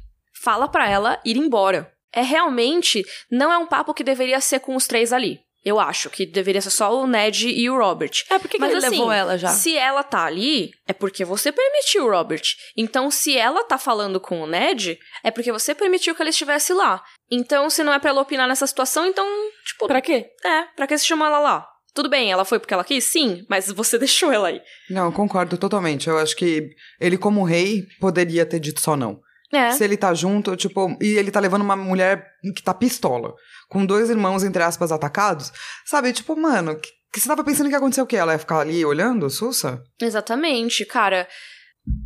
[0.42, 1.92] fala pra ela ir embora.
[2.14, 5.40] É realmente, não é um papo que deveria ser com os três ali.
[5.66, 8.12] Eu acho que deveria ser só o Ned e o Robert.
[8.30, 9.48] É, por que, que Mas ele assim, levou ela já?
[9.50, 12.44] Se ela tá ali, é porque você permitiu, Robert.
[12.78, 16.72] Então, se ela tá falando com o Ned, é porque você permitiu que ela estivesse
[16.72, 17.04] lá.
[17.32, 19.26] Então, se não é pra ela opinar nessa situação, então,
[19.66, 20.28] tipo, Pra quê?
[20.44, 21.68] é, pra que você chamou ela lá?
[21.94, 23.06] Tudo bem, ela foi porque ela quis?
[23.06, 24.62] Sim, mas você deixou ela aí.
[24.90, 26.08] Não, eu concordo totalmente.
[26.08, 26.70] Eu acho que
[27.00, 29.20] ele, como rei, poderia ter dito só não.
[29.54, 29.72] É.
[29.72, 33.34] Se ele tá junto, tipo, e ele tá levando uma mulher que tá pistola,
[33.70, 35.52] com dois irmãos, entre aspas, atacados,
[35.86, 36.12] sabe?
[36.12, 38.18] Tipo, mano, que, que você tava pensando que ia acontecer o quê?
[38.18, 39.82] Ela ia ficar ali olhando, Sussa?
[40.02, 41.28] Exatamente, cara.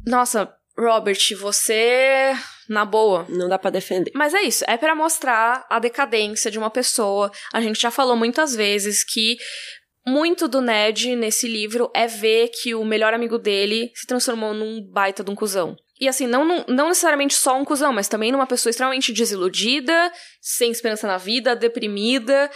[0.06, 2.34] Nossa, Robert, você.
[2.70, 3.26] Na boa.
[3.28, 4.12] Não dá pra defender.
[4.14, 7.32] Mas é isso, é pra mostrar a decadência de uma pessoa.
[7.52, 9.38] A gente já falou muitas vezes que
[10.08, 14.82] muito do Ned nesse livro é ver que o melhor amigo dele se transformou num
[14.92, 15.76] baita de um cuzão.
[16.00, 20.12] E assim, não, não, não necessariamente só um cuzão, mas também numa pessoa extremamente desiludida,
[20.42, 22.50] sem esperança na vida, deprimida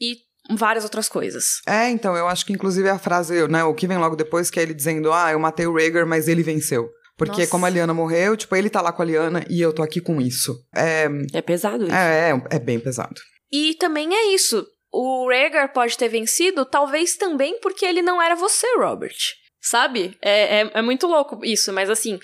[0.00, 0.16] e
[0.56, 1.60] várias outras coisas.
[1.68, 4.58] É, então, eu acho que inclusive a frase, né, o que vem logo depois, que
[4.58, 6.90] é ele dizendo, ah, eu matei o Rhaegar, mas ele venceu.
[7.20, 7.50] Porque Nossa.
[7.50, 10.00] como a Liana morreu, tipo, ele tá lá com a Liana e eu tô aqui
[10.00, 10.58] com isso.
[10.74, 11.94] É, É pesado isso.
[11.94, 13.20] é, é, é bem pesado.
[13.52, 14.66] E também é isso.
[14.90, 19.18] O Rhaegar pode ter vencido, talvez também porque ele não era você, Robert.
[19.60, 20.16] Sabe?
[20.22, 22.18] É, é, é muito louco isso, mas assim.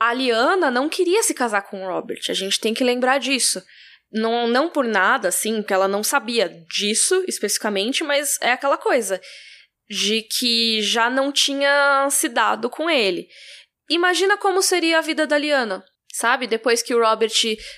[0.00, 2.22] A Lyanna não queria se casar com o Robert.
[2.30, 3.62] A gente tem que lembrar disso.
[4.10, 9.20] Não, não por nada, assim, que ela não sabia disso especificamente, mas é aquela coisa
[9.88, 13.28] de que já não tinha se dado com ele.
[13.90, 16.46] Imagina como seria a vida da Lyanna, sabe?
[16.46, 17.32] Depois que o Robert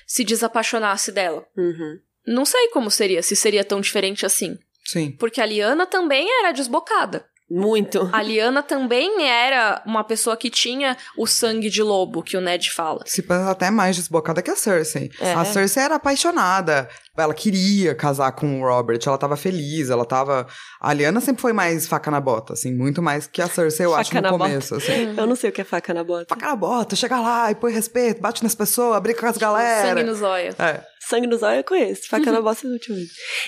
[0.07, 1.47] se desapaixonasse dela.
[1.57, 1.99] Uhum.
[2.27, 4.59] Não sei como seria, se seria tão diferente assim.
[4.85, 5.13] Sim.
[5.13, 7.27] Porque a Liana também era desbocada.
[7.55, 8.09] Muito.
[8.13, 12.71] A Liana também era uma pessoa que tinha o sangue de lobo, que o Ned
[12.71, 13.03] fala.
[13.05, 15.11] Se pensa até mais desbocada que a Cersei.
[15.21, 15.35] É.
[15.35, 16.89] A Cersei era apaixonada.
[17.15, 20.47] Ela queria casar com o Robert, ela tava feliz, ela tava.
[20.81, 23.95] A Lyanna sempre foi mais faca na bota, assim, muito mais que a Cersei, eu
[23.95, 24.75] acho, Faca no na começo.
[24.77, 25.13] Assim.
[25.15, 26.27] Eu não sei o que é faca na bota.
[26.29, 29.89] Faca na bota, chega lá e põe respeito, bate nas pessoas, brinca com as galera.
[29.89, 30.55] Sangue no zóio.
[30.59, 30.92] É.
[31.13, 32.09] Sangue nos olhos eu conheço.
[32.09, 32.97] Faca na bota é último.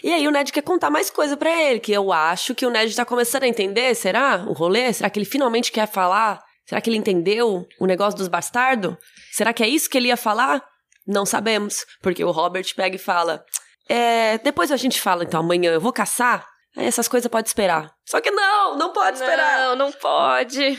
[0.03, 2.71] E aí o Ned quer contar mais coisa pra ele, que eu acho que o
[2.71, 4.45] Ned tá começando a entender, será?
[4.47, 4.93] O rolê?
[4.93, 6.43] Será que ele finalmente quer falar?
[6.67, 8.97] Será que ele entendeu o negócio dos bastardos?
[9.33, 10.63] Será que é isso que ele ia falar?
[11.07, 13.43] Não sabemos, porque o Robert pega e fala:
[13.89, 16.47] É, depois a gente fala então amanhã, eu vou caçar.
[16.77, 17.91] Aí essas coisas pode esperar.
[18.05, 19.69] Só que não, não pode esperar.
[19.69, 20.79] Não, não pode.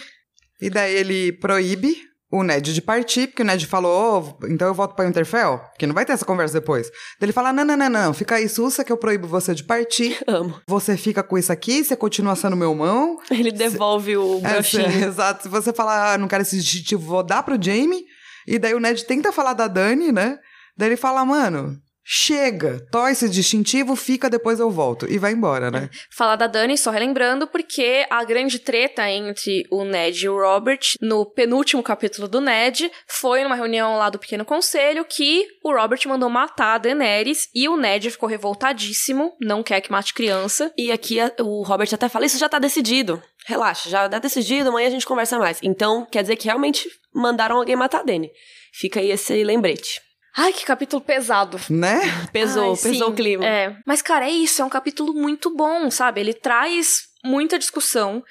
[0.61, 1.97] E daí ele proíbe
[2.39, 5.86] o Ned de partir, porque o Ned falou, "Ô, então eu volto pra Winterfell, que
[5.88, 6.88] não vai ter essa conversa depois.
[7.19, 9.63] Daí ele fala, não, não, não, não, fica aí, Sussa, que eu proíbo você de
[9.63, 10.17] partir.
[10.27, 10.59] Amo.
[10.67, 13.17] Você fica com isso aqui, você continua sendo meu mão.
[13.31, 14.91] Ele devolve o É, broxinho.
[14.91, 15.43] se- exato.
[15.43, 18.03] Se você falar, ah, não quero esse distintivo, vou dar pro Jamie.
[18.47, 20.38] E daí o Ned tenta falar da Dani, né?
[20.77, 21.77] Daí ele fala, mano,
[22.08, 25.12] chega, tó esse distintivo, fica, depois eu volto.
[25.12, 25.89] E vai embora, né?
[26.16, 30.80] Falar da Dani, só relembrando, porque a grande treta entre o Ned e o Robert,
[31.01, 35.99] no penúltimo capítulo do Ned, foi numa reunião lá do Pequeno Conselho que o Robert
[36.06, 40.72] mandou matar a Daenerys e o Ned ficou revoltadíssimo, não quer que mate criança.
[40.78, 43.22] E aqui a- o Robert até fala: Isso já tá decidido.
[43.47, 45.60] Relaxa, já tá decidido, amanhã a gente conversa mais.
[45.64, 48.30] Então, quer dizer que realmente mandaram alguém matar a Dani.
[48.74, 50.01] Fica aí esse lembrete.
[50.38, 51.59] Ai, que capítulo pesado.
[51.69, 52.01] Né?
[52.31, 53.45] Pesou, Ai, pesou sim, o clima.
[53.45, 53.77] É.
[53.86, 56.19] Mas, cara, é isso, é um capítulo muito bom, sabe?
[56.19, 58.21] Ele traz muita discussão,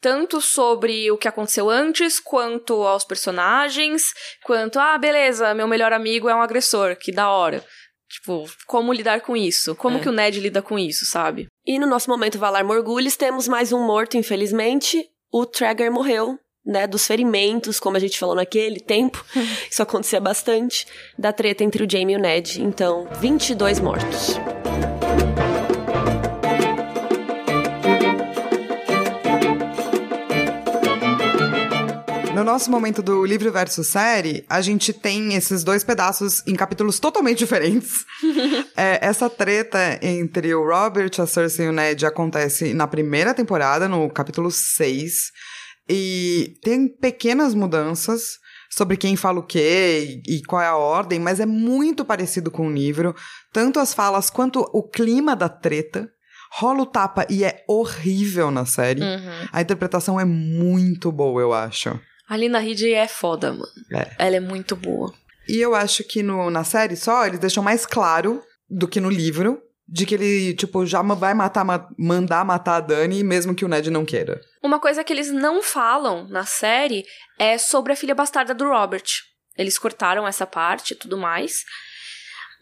[0.00, 4.12] tanto sobre o que aconteceu antes, quanto aos personagens,
[4.44, 7.64] quanto, ah, beleza, meu melhor amigo é um agressor, que da hora.
[8.08, 9.74] Tipo, como lidar com isso?
[9.76, 10.00] Como É.
[10.00, 11.46] que o Ned lida com isso, sabe?
[11.66, 15.04] E no nosso momento Valar Morgulhos, temos mais um morto, infelizmente.
[15.32, 16.86] O Traeger morreu, né?
[16.86, 19.24] Dos ferimentos, como a gente falou naquele tempo.
[19.70, 20.86] Isso acontecia bastante.
[21.18, 22.62] Da treta entre o Jaime e o Ned.
[22.62, 24.38] Então, 22 mortos.
[32.40, 36.98] No nosso momento do livro versus série, a gente tem esses dois pedaços em capítulos
[36.98, 38.04] totalmente diferentes.
[38.76, 43.86] É, essa treta entre o Robert, a Cersei e o Ned acontece na primeira temporada,
[43.86, 45.32] no capítulo 6.
[45.92, 48.38] E tem pequenas mudanças
[48.70, 52.50] sobre quem fala o quê e, e qual é a ordem, mas é muito parecido
[52.50, 53.14] com o livro.
[53.52, 56.08] Tanto as falas quanto o clima da treta.
[56.52, 59.02] Rola o tapa e é horrível na série.
[59.02, 59.48] Uhum.
[59.52, 61.98] A interpretação é muito boa, eu acho.
[62.28, 63.66] A Lina Headey é foda, mano.
[63.92, 64.14] É.
[64.18, 65.12] Ela é muito boa.
[65.48, 69.10] E eu acho que no, na série só eles deixam mais claro do que no
[69.10, 69.60] livro
[69.92, 73.68] de que ele, tipo, já vai matar, ma- mandar matar a Dani mesmo que o
[73.68, 74.40] Ned não queira.
[74.62, 77.04] Uma coisa que eles não falam na série
[77.38, 79.04] é sobre a filha bastarda do Robert.
[79.58, 81.64] Eles cortaram essa parte e tudo mais.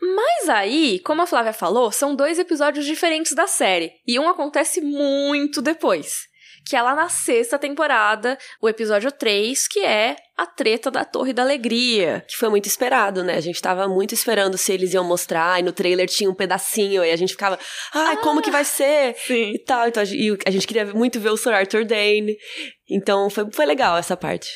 [0.01, 3.93] Mas aí, como a Flávia falou, são dois episódios diferentes da série.
[4.07, 6.21] E um acontece muito depois.
[6.69, 11.33] Que é lá na sexta temporada, o episódio 3, que é a treta da Torre
[11.33, 12.25] da Alegria.
[12.29, 13.35] Que foi muito esperado, né?
[13.37, 15.59] A gente tava muito esperando se eles iam mostrar.
[15.59, 17.03] E no trailer tinha um pedacinho.
[17.05, 17.59] E a gente ficava,
[17.95, 19.15] ai, como que vai ser?
[19.17, 19.53] Sim.
[19.55, 19.89] E tal.
[19.89, 22.37] Então, a gente- e a gente queria muito ver o Sir Arthur Dane.
[22.91, 24.49] Então, foi, foi legal essa parte.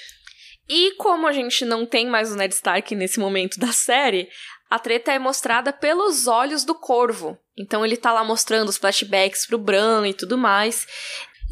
[0.69, 4.29] E como a gente não tem mais o Ned Stark nesse momento da série,
[4.71, 7.39] a treta é mostrada pelos olhos do Corvo.
[7.59, 10.87] Então ele tá lá mostrando os flashbacks pro Bran e tudo mais.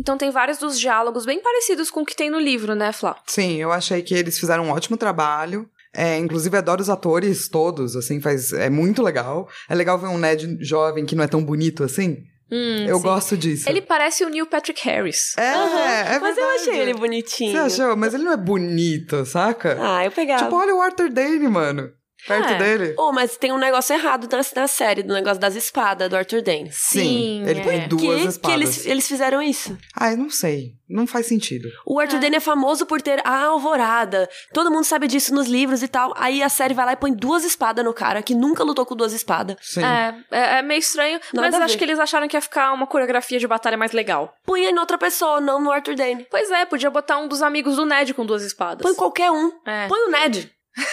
[0.00, 3.16] Então tem vários dos diálogos bem parecidos com o que tem no livro, né, Flá?
[3.26, 5.68] Sim, eu achei que eles fizeram um ótimo trabalho.
[5.92, 9.46] É, inclusive, adoro os atores todos, assim, faz, é muito legal.
[9.68, 12.24] É legal ver um Ned jovem que não é tão bonito assim.
[12.50, 13.02] Hum, eu sim.
[13.02, 13.68] gosto disso.
[13.68, 15.36] Ele parece o Neil Patrick Harris.
[15.36, 16.70] É, é Mas eu verdade.
[16.70, 17.52] achei ele bonitinho.
[17.52, 17.96] Você achou?
[17.96, 19.76] Mas ele não é bonito, saca?
[19.80, 20.42] Ah, eu pegava.
[20.44, 21.92] tipo, olha o Arthur Dane, mano.
[22.26, 22.58] Perto É.
[22.58, 22.94] dele.
[22.98, 26.42] Oh, mas tem um negócio errado na, na série, do negócio das espadas do Arthur
[26.42, 26.70] Dane.
[26.72, 27.62] Sim, ele é.
[27.62, 28.40] põe duas que, espadas.
[28.40, 29.76] que eles, eles fizeram isso.
[29.96, 30.74] Ah, eu não sei.
[30.88, 31.68] Não faz sentido.
[31.86, 32.18] O Arthur É.
[32.20, 34.28] Dane é famoso por ter a alvorada.
[34.52, 36.12] Todo mundo sabe disso nos livros e tal.
[36.16, 38.96] Aí a série vai lá e põe duas espadas no cara, que nunca lutou com
[38.96, 39.56] duas espadas.
[39.60, 39.84] Sim.
[39.84, 41.78] É, é, é meio estranho, Nada mas acho ver.
[41.78, 44.34] que eles acharam que ia ficar uma coreografia de batalha mais legal.
[44.44, 46.26] Põe em outra pessoa, não no Arthur Dane.
[46.28, 48.82] Pois é, podia botar um dos amigos do Ned com duas espadas.
[48.82, 49.52] Põe qualquer um.
[49.64, 49.86] É.
[49.86, 50.50] Põe o Ned.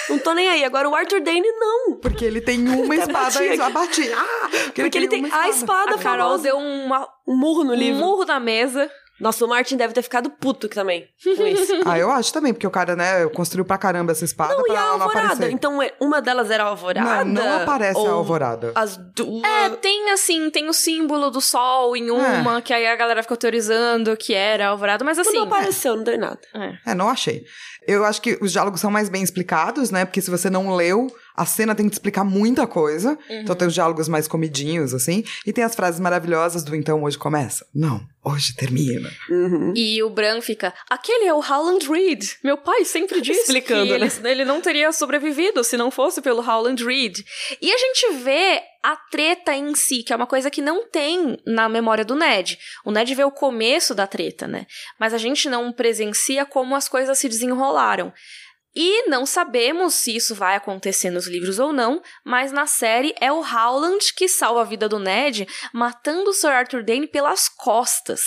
[0.09, 0.63] Não tô nem aí.
[0.63, 1.99] Agora o Arthur Dane, não.
[1.99, 3.57] Porque ele tem uma espada e aqui.
[3.57, 4.11] só bate.
[4.13, 4.49] Ah!
[4.73, 6.43] Porque ele tem uma a espada A Carol famosa.
[6.43, 7.99] deu uma, Um murro no um livro.
[7.99, 8.89] murro na mesa.
[9.19, 11.73] Nossa, o Martin deve ter ficado puto também com isso.
[11.85, 14.73] Ah, eu acho também, porque o cara, né, construiu pra caramba essa espada Não, pra
[14.73, 15.25] e a ela não alvorada?
[15.33, 15.51] aparecer.
[15.51, 17.25] Então, é- uma delas era a alvorada?
[17.25, 18.71] Não, não aparece Ou a alvorada.
[18.75, 19.43] As duas.
[19.43, 23.37] É, tem assim, tem o símbolo do sol em uma, que aí a galera ficou
[23.37, 25.37] teorizando que era alvorada, mas Mas assim.
[25.37, 26.39] não apareceu, não deu nada.
[26.53, 26.91] é.
[26.91, 27.43] É, não achei.
[27.87, 30.03] Eu acho que os diálogos são mais bem explicados, né?
[30.03, 31.07] Porque se você não leu,
[31.37, 33.17] a cena tem que explicar muita coisa.
[33.29, 35.23] Então tem os diálogos mais comidinhos, assim.
[35.45, 37.67] E tem as frases maravilhosas do então hoje começa.
[37.73, 39.09] Não, hoje termina.
[39.29, 39.71] Uhum.
[39.75, 42.25] E o Bran fica, aquele é o Howland Reed.
[42.43, 44.07] Meu pai sempre disse Explicando, que né?
[44.07, 47.19] ele, ele não teria sobrevivido se não fosse pelo Howland Reed.
[47.61, 51.37] E a gente vê a treta em si, que é uma coisa que não tem
[51.45, 52.57] na memória do Ned.
[52.85, 54.65] O Ned vê o começo da treta, né?
[54.99, 58.13] Mas a gente não presencia como as coisas se desenrolaram.
[58.79, 63.31] E não sabemos se isso vai acontecer nos livros ou não, mas na série é
[63.31, 68.21] o Howland que salva a vida do Ned, matando o Sir Arthur Dane pelas costas.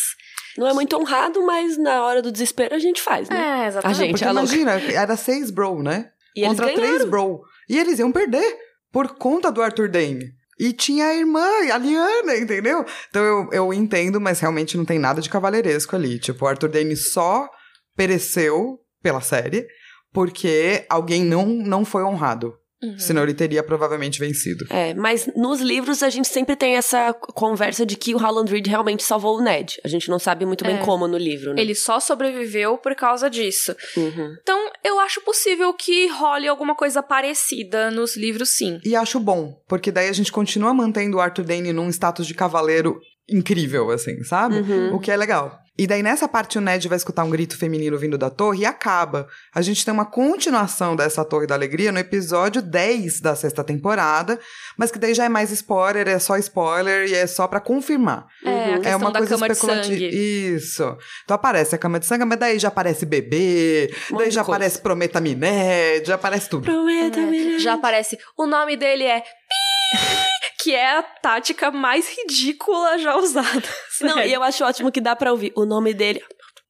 [0.59, 3.37] Não é muito honrado, mas na hora do desespero a gente faz, né?
[3.37, 3.97] É, exatamente.
[3.97, 6.11] A gente, Porque é imagina, era seis bro, né?
[6.35, 7.43] E eles Contra três bro.
[7.69, 8.59] E eles iam perder
[8.91, 10.33] por conta do Arthur Dane.
[10.59, 12.85] E tinha a irmã, a Liana, entendeu?
[13.09, 16.19] Então eu, eu entendo, mas realmente não tem nada de cavalheiresco ali.
[16.19, 17.49] Tipo, o Arthur Dane só
[17.97, 19.65] pereceu pela série
[20.13, 22.55] porque alguém não, não foi honrado.
[22.83, 22.99] Uhum.
[22.99, 24.65] Senão ele teria provavelmente vencido.
[24.71, 28.67] É, mas nos livros a gente sempre tem essa conversa de que o Howland Reed
[28.67, 29.79] realmente salvou o Ned.
[29.85, 30.79] A gente não sabe muito bem É.
[30.79, 31.61] como no livro, né?
[31.61, 33.77] Ele só sobreviveu por causa disso.
[33.95, 34.35] Uhum.
[34.41, 38.81] Então, eu acho possível que role alguma coisa parecida nos livros, sim.
[38.83, 42.33] E acho bom, porque daí a gente continua mantendo o Arthur Dane num status de
[42.33, 42.99] cavaleiro
[43.31, 44.57] incrível, assim, sabe?
[44.57, 44.95] Uhum.
[44.95, 45.59] O que é legal.
[45.79, 48.67] E daí nessa parte o Ned vai escutar um grito feminino vindo da torre e
[48.67, 49.27] acaba.
[49.55, 54.39] A gente tem uma continuação dessa Torre da Alegria no episódio 10 da sexta temporada,
[54.77, 58.27] mas que daí já é mais spoiler, é só spoiler e é só pra confirmar.
[58.45, 58.75] É, a Uhum.
[58.75, 59.95] questão é uma da coisa cama de especulativa.
[59.95, 60.55] sangue.
[60.55, 60.97] Isso.
[61.25, 64.45] Então aparece a cama de sangue, mas daí já aparece bebê, Um daí de já
[64.45, 64.57] coisa.
[64.59, 66.65] aparece Prometa Miné, já aparece tudo.
[66.65, 68.19] Prometa, É, já aparece.
[68.37, 69.21] O nome dele é.
[69.21, 70.30] Pi,
[70.63, 73.69] que é a tática mais ridícula já usada.
[74.01, 76.23] Não, e eu acho ótimo que dá pra ouvir o nome dele.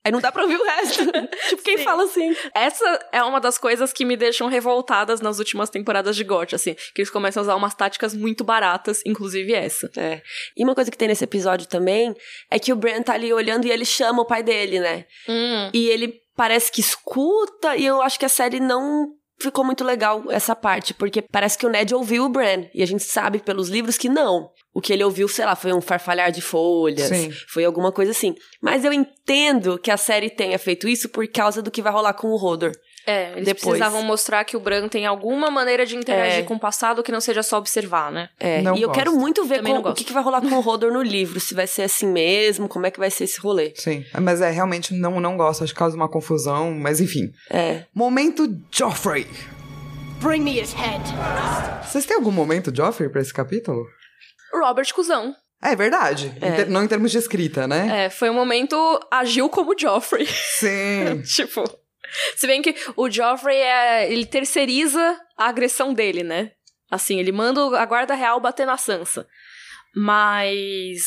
[0.02, 1.04] Aí não dá pra ouvir o resto.
[1.50, 1.84] tipo, quem Sim.
[1.84, 2.34] fala assim?
[2.54, 6.74] Essa é uma das coisas que me deixam revoltadas nas últimas temporadas de GOT, assim.
[6.94, 9.90] Que eles começam a usar umas táticas muito baratas, inclusive essa.
[9.98, 10.22] É.
[10.56, 12.14] E uma coisa que tem nesse episódio também
[12.50, 15.04] é que o Bran tá ali olhando e ele chama o pai dele, né?
[15.28, 15.70] Hum.
[15.74, 20.24] E ele parece que escuta, e eu acho que a série não ficou muito legal
[20.30, 23.68] essa parte, porque parece que o Ned ouviu o Bran, e a gente sabe pelos
[23.68, 24.50] livros que não.
[24.72, 27.30] O que ele ouviu, sei lá, foi um farfalhar de folhas, Sim.
[27.48, 28.34] foi alguma coisa assim.
[28.62, 32.14] Mas eu entendo que a série tenha feito isso por causa do que vai rolar
[32.14, 32.72] com o Hodor.
[33.06, 33.62] É, eles Depois.
[33.78, 36.42] precisavam mostrar que o Bran tem alguma maneira de interagir É.
[36.42, 38.28] com o passado que não seja só observar, né?
[38.38, 38.98] É, Não e eu gosto.
[38.98, 41.66] quero muito ver o que, que vai rolar com o Hodor no livro, se vai
[41.66, 43.72] ser assim mesmo, como é que vai ser esse rolê.
[43.76, 44.04] Sim.
[44.20, 47.30] Mas é, realmente não, não gosto, acho que causa uma confusão, mas enfim.
[47.50, 47.84] É.
[47.94, 49.26] Momento Joffrey.
[50.20, 51.02] Bring me his head.
[51.86, 53.82] Vocês têm algum momento Joffrey pra esse capítulo?
[54.52, 55.34] Robert Cusão.
[55.62, 56.32] É verdade.
[56.40, 56.52] Em É.
[56.52, 58.04] ter- não em termos de escrita, né?
[58.06, 58.76] É, foi um momento
[59.10, 60.26] agiu como Joffrey.
[60.26, 61.22] Sim.
[61.34, 61.62] tipo.
[62.36, 64.12] Se bem que o Joffrey é.
[64.12, 66.52] Ele terceiriza a agressão dele, né?
[66.90, 69.26] Assim, ele manda a guarda real bater na Sansa.
[69.94, 71.02] Mas.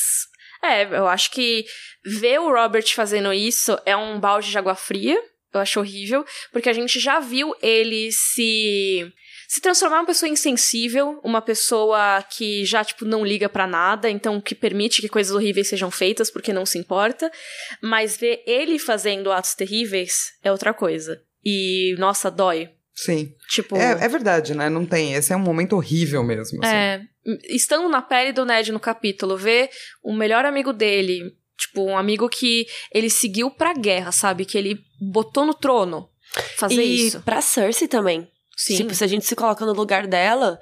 [0.63, 1.65] É, eu acho que
[2.05, 5.21] ver o Robert fazendo isso é um balde de água fria.
[5.53, 6.25] Eu acho horrível.
[6.51, 9.11] Porque a gente já viu ele se.
[9.53, 14.09] Se transformar em uma pessoa insensível, uma pessoa que já, tipo, não liga pra nada,
[14.09, 17.31] então que permite que coisas horríveis sejam feitas porque não se importa.
[17.79, 21.21] Mas ver ele fazendo atos terríveis é outra coisa.
[21.45, 22.71] E, nossa, dói.
[22.95, 23.31] Sim.
[23.47, 23.77] Tipo.
[23.77, 24.71] É, é verdade, né?
[24.71, 25.13] Não tem.
[25.13, 26.59] Esse é um momento horrível mesmo.
[26.63, 26.73] assim.
[26.73, 27.01] É,
[27.47, 29.69] estando na pele do Ned no capítulo, ver
[30.01, 34.45] o melhor amigo dele, tipo, um amigo que ele seguiu pra guerra, sabe?
[34.45, 36.09] Que ele botou no trono
[36.57, 37.21] fazer e isso.
[37.21, 38.32] pra Cersei também.
[38.63, 38.77] Sim.
[38.77, 40.57] Tipo, se a gente se coloca no lugar dela,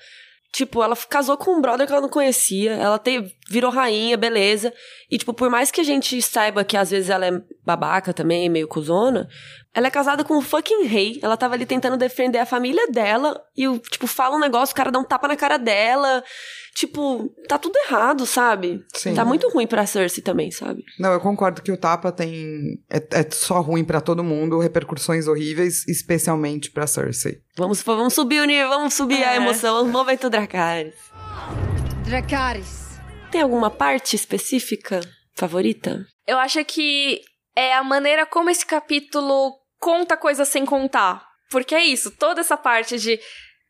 [0.52, 4.74] tipo, ela casou com um brother que ela não conhecia, ela te, virou rainha, beleza.
[5.10, 8.50] E, tipo, por mais que a gente saiba que às vezes ela é babaca também,
[8.50, 9.30] meio cuzona,
[9.72, 11.20] ela é casada com um fucking rei.
[11.22, 14.92] Ela tava ali tentando defender a família dela e, tipo, fala um negócio, o cara
[14.92, 16.24] dá um tapa na cara dela.
[16.74, 18.84] Tipo, tá tudo errado, sabe?
[18.96, 19.14] Sim.
[19.14, 20.84] Tá muito ruim pra Cersei também, sabe?
[20.98, 22.80] Não, eu concordo que o tapa tem.
[22.90, 27.40] É, é só ruim pra todo mundo, repercussões horríveis, especialmente pra Cersei.
[27.58, 29.36] Vamos, vamos subir o nível, vamos subir a É.
[29.36, 29.86] emoção.
[29.88, 30.96] Momento Dracarys.
[32.06, 32.82] Dracarys.
[33.32, 35.02] Tem alguma parte específica
[35.36, 36.06] favorita?
[36.28, 37.22] Eu acho que
[37.56, 41.26] é a maneira como esse capítulo conta coisas sem contar.
[41.50, 43.20] Porque é isso, toda essa parte de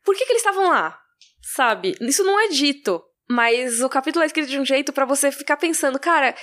[0.04, 0.96] por que, que eles estavam lá?
[1.42, 1.94] Sabe?
[2.00, 3.02] Isso não é dito.
[3.28, 6.34] Mas o capítulo é escrito de um jeito pra você ficar pensando, cara,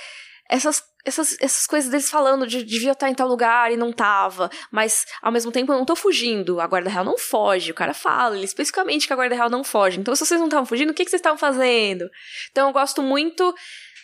[0.48, 4.50] essas, essas, essas coisas deles falando de devia estar em tal lugar e não tava.
[4.72, 6.60] Mas ao mesmo tempo eu não tô fugindo.
[6.60, 7.70] A guarda real não foge.
[7.70, 10.00] O cara fala ele, especificamente que a guarda real não foge.
[10.00, 12.10] Então, se vocês não estavam fugindo, o que, que vocês estavam fazendo?
[12.50, 13.54] Então eu gosto muito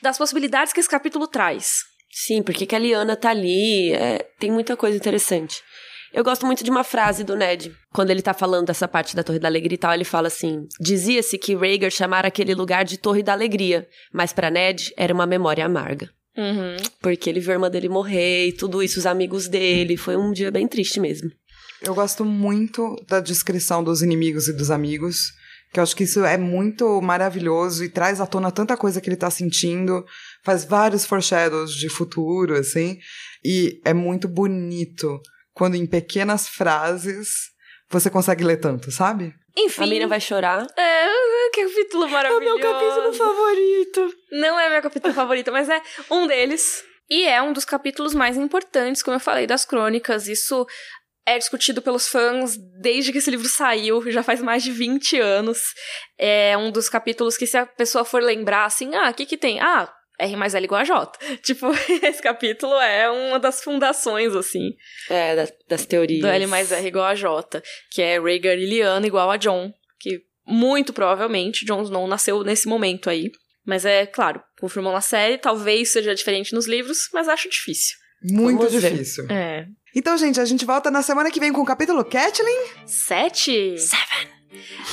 [0.01, 1.79] das possibilidades que esse capítulo traz.
[2.13, 5.63] Sim, porque que a Liana tá ali, é, tem muita coisa interessante.
[6.13, 7.75] Eu gosto muito de uma frase do Ned.
[7.93, 10.67] Quando ele tá falando dessa parte da Torre da Alegria e tal, ele fala assim:
[10.81, 15.27] Dizia-se que Rhaegar chamara aquele lugar de Torre da Alegria, mas pra Ned era uma
[15.27, 16.11] memória amarga.
[16.37, 16.77] Uhum.
[17.01, 19.97] Porque ele viu a irmã dele morrer e tudo isso, os amigos dele.
[19.97, 21.31] Foi um dia bem triste mesmo.
[21.83, 25.33] Eu gosto muito da descrição dos inimigos e dos amigos,
[25.73, 29.09] que eu acho que isso é muito maravilhoso e traz à tona tanta coisa que
[29.09, 30.05] ele tá sentindo,
[30.43, 32.99] faz vários foreshadows de futuro, assim,
[33.45, 35.21] e é muito bonito
[35.57, 37.51] quando em pequenas frases
[37.91, 39.35] você consegue ler tanto, sabe?
[39.57, 39.85] Enfim.
[39.85, 40.67] A Miriam vai chorar.
[40.77, 43.15] É, que capítulo maravilhoso.
[43.15, 44.15] favorito.
[44.33, 45.81] Não é meu capítulo favorito, mas é
[46.11, 46.85] um deles.
[47.09, 50.29] E é um dos capítulos mais importantes, como eu falei, das crônicas.
[50.29, 50.67] Isso
[51.25, 55.73] é discutido pelos fãs desde que esse livro saiu, já faz mais de 20 anos.
[56.19, 59.39] É um dos capítulos que, se a pessoa for lembrar assim, ah, o que que
[59.39, 59.59] tem?
[59.61, 61.19] Ah, R mais L igual a J.
[61.43, 61.67] Tipo,
[62.03, 64.71] esse capítulo é uma das fundações, assim,
[65.11, 66.21] É, da- das teorias.
[66.21, 67.63] do L mais R igual a J.
[67.91, 69.73] Que é Rhaegar e Lyanna igual a John.
[69.99, 73.31] que muito provavelmente Jon Snow nasceu nesse momento aí.
[73.67, 77.97] Mas é claro, confirmou na série, talvez seja diferente nos livros, mas acho difícil.
[78.23, 78.93] Muito Vamos ver.
[78.93, 79.27] difícil.
[79.31, 79.67] É.
[79.95, 82.59] Então, gente, a gente volta na semana que vem com o capítulo Catelyn.
[82.87, 83.77] Sete?
[83.79, 84.36] Seven.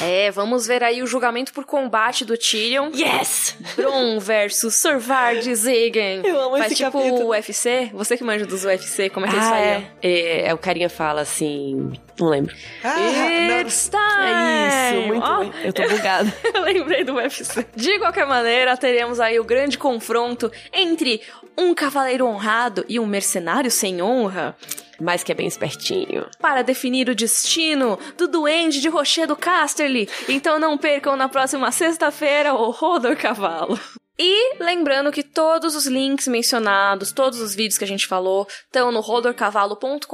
[0.02, 2.92] É, vamos ver aí o julgamento por combate do Tyrion.
[2.94, 3.56] Yes!
[3.76, 6.22] Bron versus Sorvar de Zegan.
[6.24, 7.26] Eu amo Faz esse tipo capítulo.
[7.28, 7.90] o UFC?
[7.94, 9.72] Você que manja dos UFC, como é que eles Ah, fariam?
[9.72, 9.92] é.
[10.02, 11.94] É, é, o carinha fala assim.
[12.20, 12.54] Não lembro.
[12.84, 14.32] Ah, não- It's time!
[14.32, 15.26] É isso, muito.
[15.26, 16.34] Ó, Eu tô bugada.
[16.54, 17.66] eu lembrei do UFC.
[17.76, 21.22] De qualquer maneira, teremos aí o grande confronto entre
[21.58, 24.56] um cavaleiro honrado e um mercenário sem honra
[25.04, 26.26] Mas que é bem espertinho.
[26.40, 30.08] para definir o destino do duende de Rochedo Casterly.
[30.30, 33.78] Então não percam na próxima sexta-feira o Rodor Cavalo.
[34.18, 38.92] E lembrando que todos os links mencionados, todos os vídeos que a gente falou, estão
[38.92, 40.08] no rodorcavalo.com.br.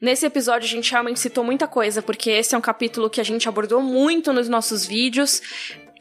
[0.00, 3.24] Nesse episódio a gente realmente citou muita coisa, porque esse é um capítulo que a
[3.24, 5.42] gente abordou muito nos nossos vídeos.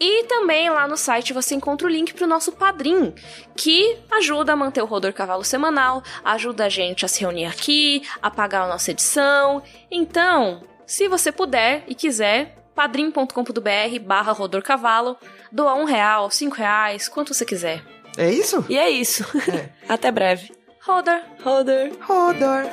[0.04, 3.14] E também lá no site você encontra o link para o nosso padrinho,
[3.56, 8.02] que ajuda a manter o Rodor Cavalo semanal, ajuda a gente a se reunir aqui,
[8.20, 9.62] a pagar a nossa edição.
[9.92, 15.18] Então, se você puder e quiser, padrim.com.br barra Rodor Cavalo,
[15.52, 17.84] doa um real, cinco reais, quanto você quiser.
[18.18, 18.66] É isso?
[18.68, 19.24] E é isso.
[19.52, 19.70] É.
[19.88, 20.52] Até breve.
[20.84, 21.22] Rodor.
[21.44, 21.92] Rodor.
[22.02, 22.64] Rodor.